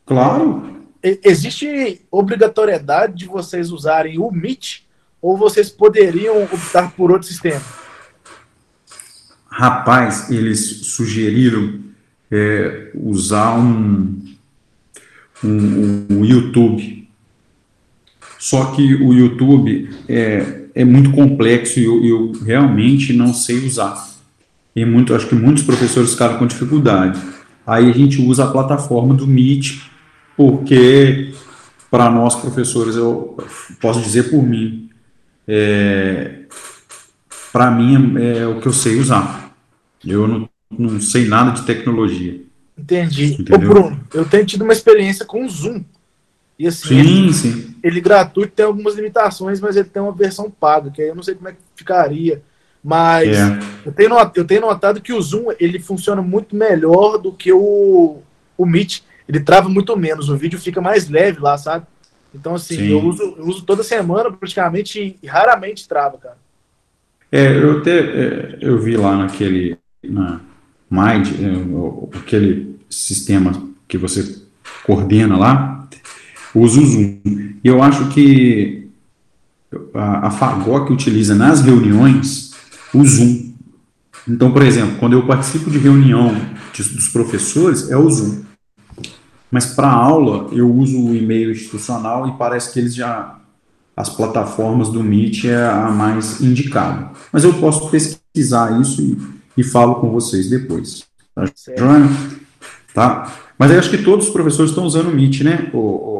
[0.06, 0.82] claro.
[1.22, 4.84] Existe obrigatoriedade de vocês usarem o Meet
[5.20, 7.60] ou vocês poderiam optar por outro sistema?
[9.46, 11.78] Rapaz, eles sugeriram
[12.30, 14.34] é, usar um,
[15.44, 17.03] um, um YouTube.
[18.44, 24.06] Só que o YouTube é, é muito complexo e eu, eu realmente não sei usar.
[24.76, 27.18] E muito, acho que muitos professores ficaram com dificuldade.
[27.66, 29.80] Aí a gente usa a plataforma do Meet,
[30.36, 31.32] porque
[31.90, 33.34] para nós professores, eu
[33.80, 34.90] posso dizer por mim,
[35.48, 36.40] é,
[37.50, 39.56] para mim é, é o que eu sei usar.
[40.04, 42.42] Eu não, não sei nada de tecnologia.
[42.76, 43.36] Entendi.
[43.40, 43.70] Entendeu?
[43.70, 45.82] Ô, Bruno, eu tenho tido uma experiência com o Zoom.
[46.58, 47.73] E assim, Sim, sim.
[47.84, 51.22] Ele gratuito tem algumas limitações, mas ele tem uma versão paga, que aí eu não
[51.22, 52.42] sei como é que ficaria.
[52.82, 53.58] Mas É.
[53.84, 57.52] eu, tenho, not- eu tenho notado que o Zoom ele funciona muito melhor do que
[57.52, 58.22] o,
[58.58, 59.02] o Meet.
[59.28, 61.86] Ele trava muito menos, o vídeo fica mais leve lá, sabe?
[62.34, 62.90] Então, assim, Sim.
[62.90, 66.36] eu uso, eu uso toda semana praticamente e raramente trava, cara.
[67.30, 70.40] É, eu até é, eu vi lá naquele na
[70.90, 74.42] Mind, é, aquele sistema que você
[74.84, 75.88] coordena lá,
[76.54, 77.18] o Zoom.
[77.24, 78.88] E eu acho que
[79.94, 82.52] a, a Fagor que utiliza nas reuniões
[82.92, 83.52] o Zoom.
[84.28, 86.34] Então, por exemplo, quando eu participo de reunião
[86.72, 88.42] de- dos professores, é o Zoom.
[89.50, 93.38] Mas para aula, eu uso o e-mail institucional e parece que eles já
[93.96, 97.10] as plataformas do Meet é a mais indicada.
[97.32, 99.16] Mas eu posso pesquisar isso e,
[99.56, 101.04] e falo com vocês depois.
[101.32, 101.44] Tá.
[101.78, 102.08] Joana?
[102.92, 103.32] Tá?
[103.56, 106.13] Mas eu acho que todos os professores estão usando o Meet, né, o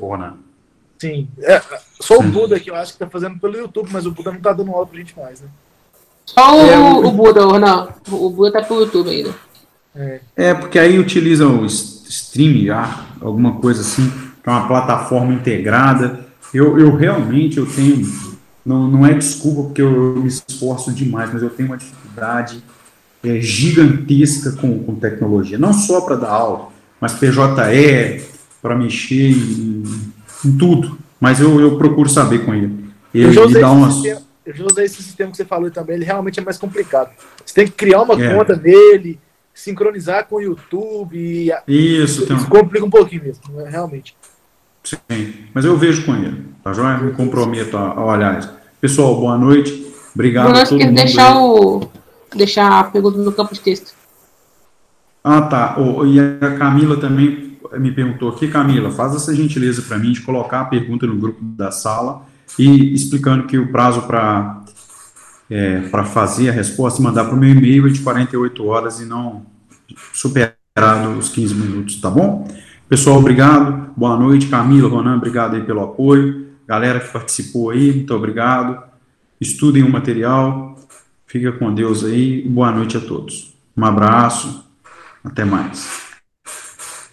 [0.00, 0.34] Ronan?
[0.98, 1.28] Sim.
[1.40, 1.62] É,
[2.00, 2.22] só o.
[2.22, 4.72] Buda que eu acho que tá fazendo pelo YouTube, mas o Buda não tá dando
[4.72, 5.48] aula pra gente mais, né?
[6.26, 7.88] Só o, É, o- o Buda, não.
[8.10, 9.34] O Buda tá pro YouTube ainda.
[10.36, 16.26] É, porque aí utilizam o stream, ah, alguma coisa assim, que é uma plataforma integrada.
[16.54, 18.06] Eu, eu realmente eu tenho,
[18.64, 22.62] não, não é desculpa porque eu me esforço demais, mas eu tenho uma dificuldade
[23.24, 25.58] é, gigantesca com, com tecnologia.
[25.58, 26.68] Não só para dar aula,
[27.00, 28.24] mas PJE,
[28.62, 29.82] para mexer em,
[30.44, 30.98] em tudo.
[31.20, 32.84] Mas eu, eu procuro saber com ele.
[33.12, 33.92] Eu Ele já, me usei dá esse umas.
[33.94, 37.10] sistema, eu já usei esse sistema que você falou também, ele realmente é mais complicado.
[37.44, 38.34] Você tem que criar uma É.
[38.34, 39.18] conta nele,
[39.54, 43.68] sincronizar com o YouTube, e a- Isso, tem um- isso complica um pouquinho mesmo, né,
[43.68, 44.16] realmente.
[44.84, 44.98] Sim,
[45.52, 46.96] mas eu vejo com ele, tá joia?
[46.98, 48.50] Me comprometo a, a olhar isso.
[48.80, 49.86] Pessoal, boa noite.
[50.14, 50.96] Obrigado Não a esqueça todo de mundo.
[50.96, 51.38] deixar, aí.
[51.42, 51.88] o,
[52.34, 53.92] deixar a pergunta no campo de texto.
[55.22, 55.76] Ah, tá.
[56.06, 57.47] E a Camila também
[57.78, 61.38] me perguntou aqui, Camila, faz essa gentileza para mim de colocar a pergunta no grupo
[61.42, 62.26] da sala
[62.58, 64.62] e explicando que o prazo para
[65.50, 69.00] é, para fazer a resposta e mandar para o meu e-mail é de 48 horas
[69.00, 69.46] e não
[70.12, 72.46] superado os 15 minutos, tá bom?
[72.88, 73.92] Pessoal, obrigado.
[73.96, 76.48] Boa noite, Camila, Ronan, obrigado aí pelo apoio.
[76.66, 78.82] Galera que participou aí, muito obrigado.
[79.40, 80.76] Estudem o material.
[81.26, 82.42] Fica com Deus aí.
[82.42, 83.54] Boa noite a todos.
[83.76, 84.64] Um abraço.
[85.22, 86.08] Até mais.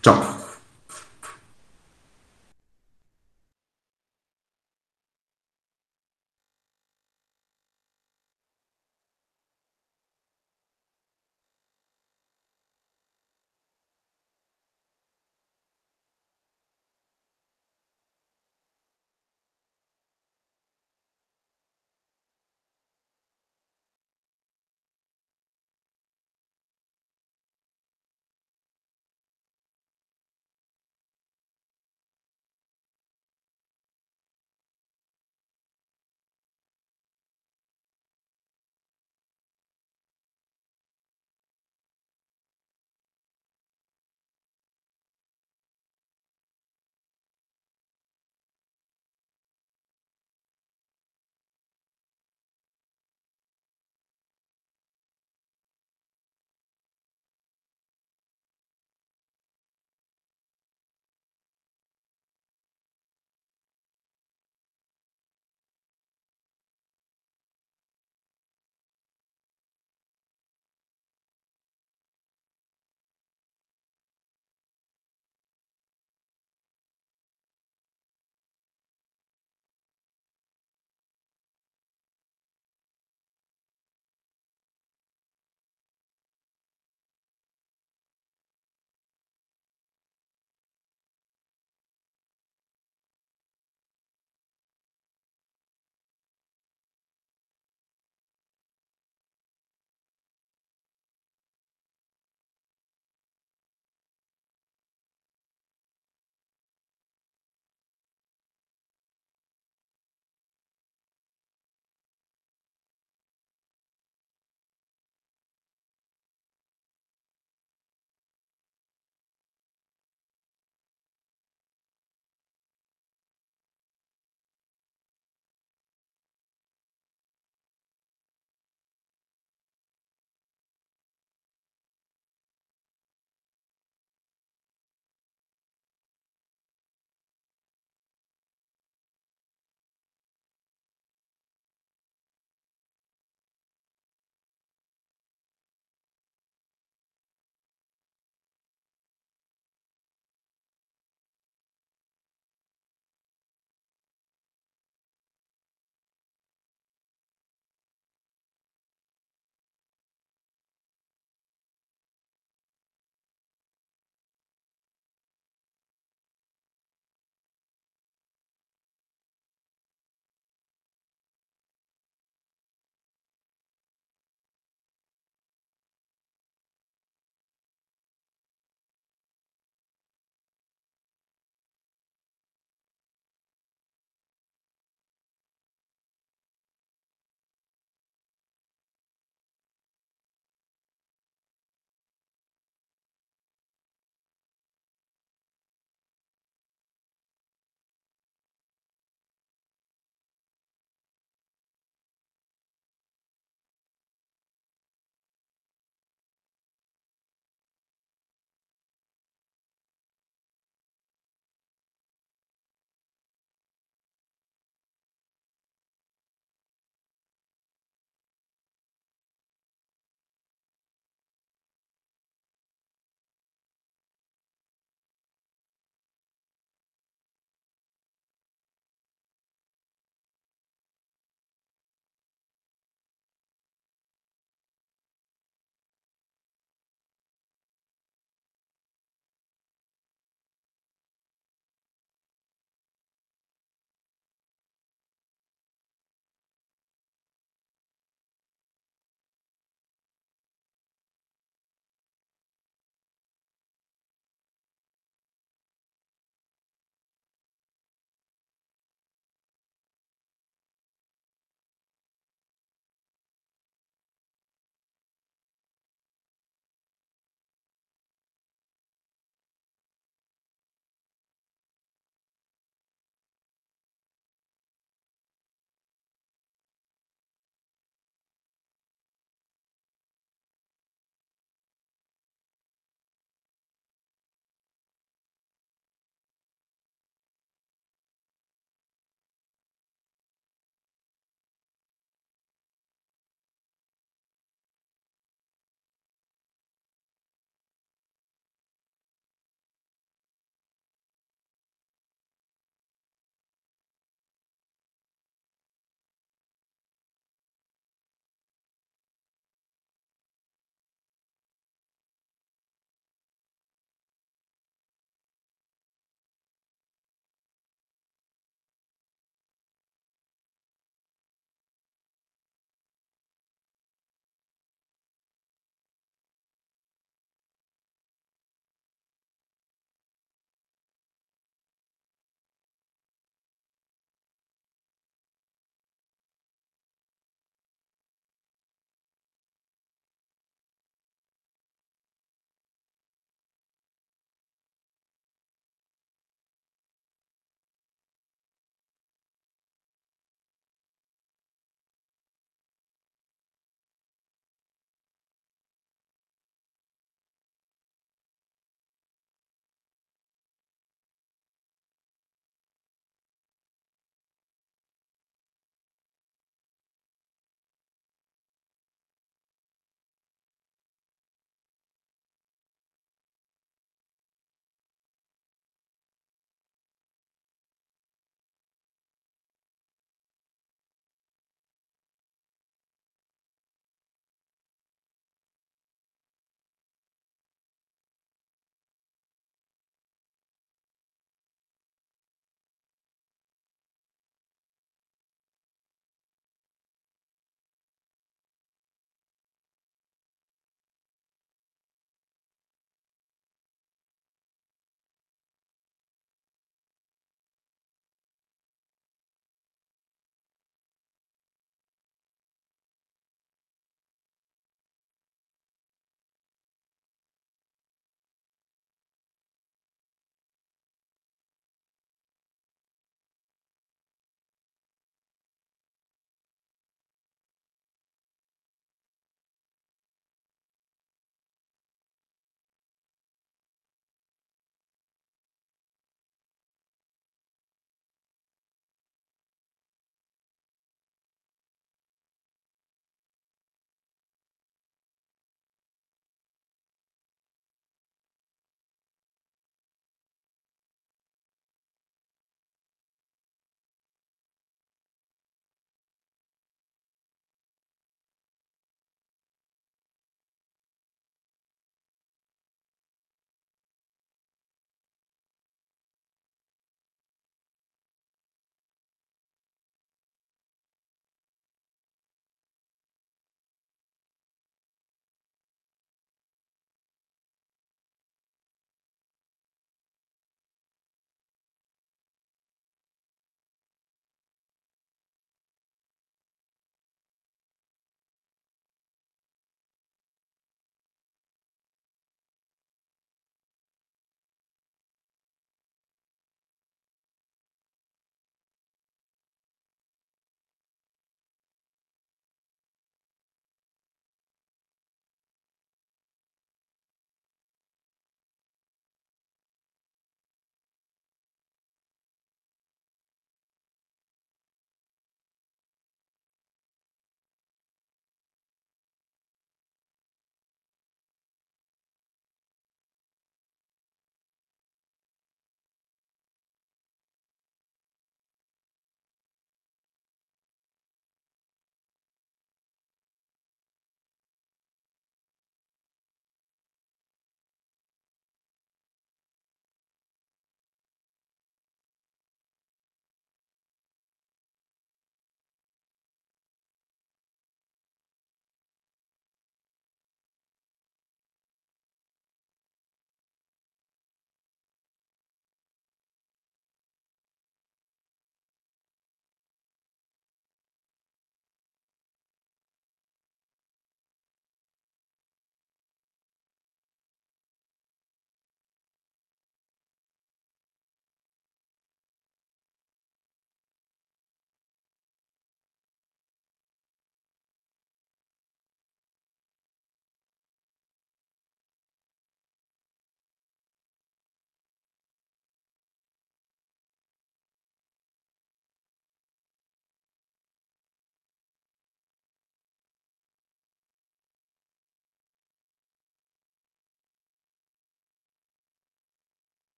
[0.00, 0.43] Tchau.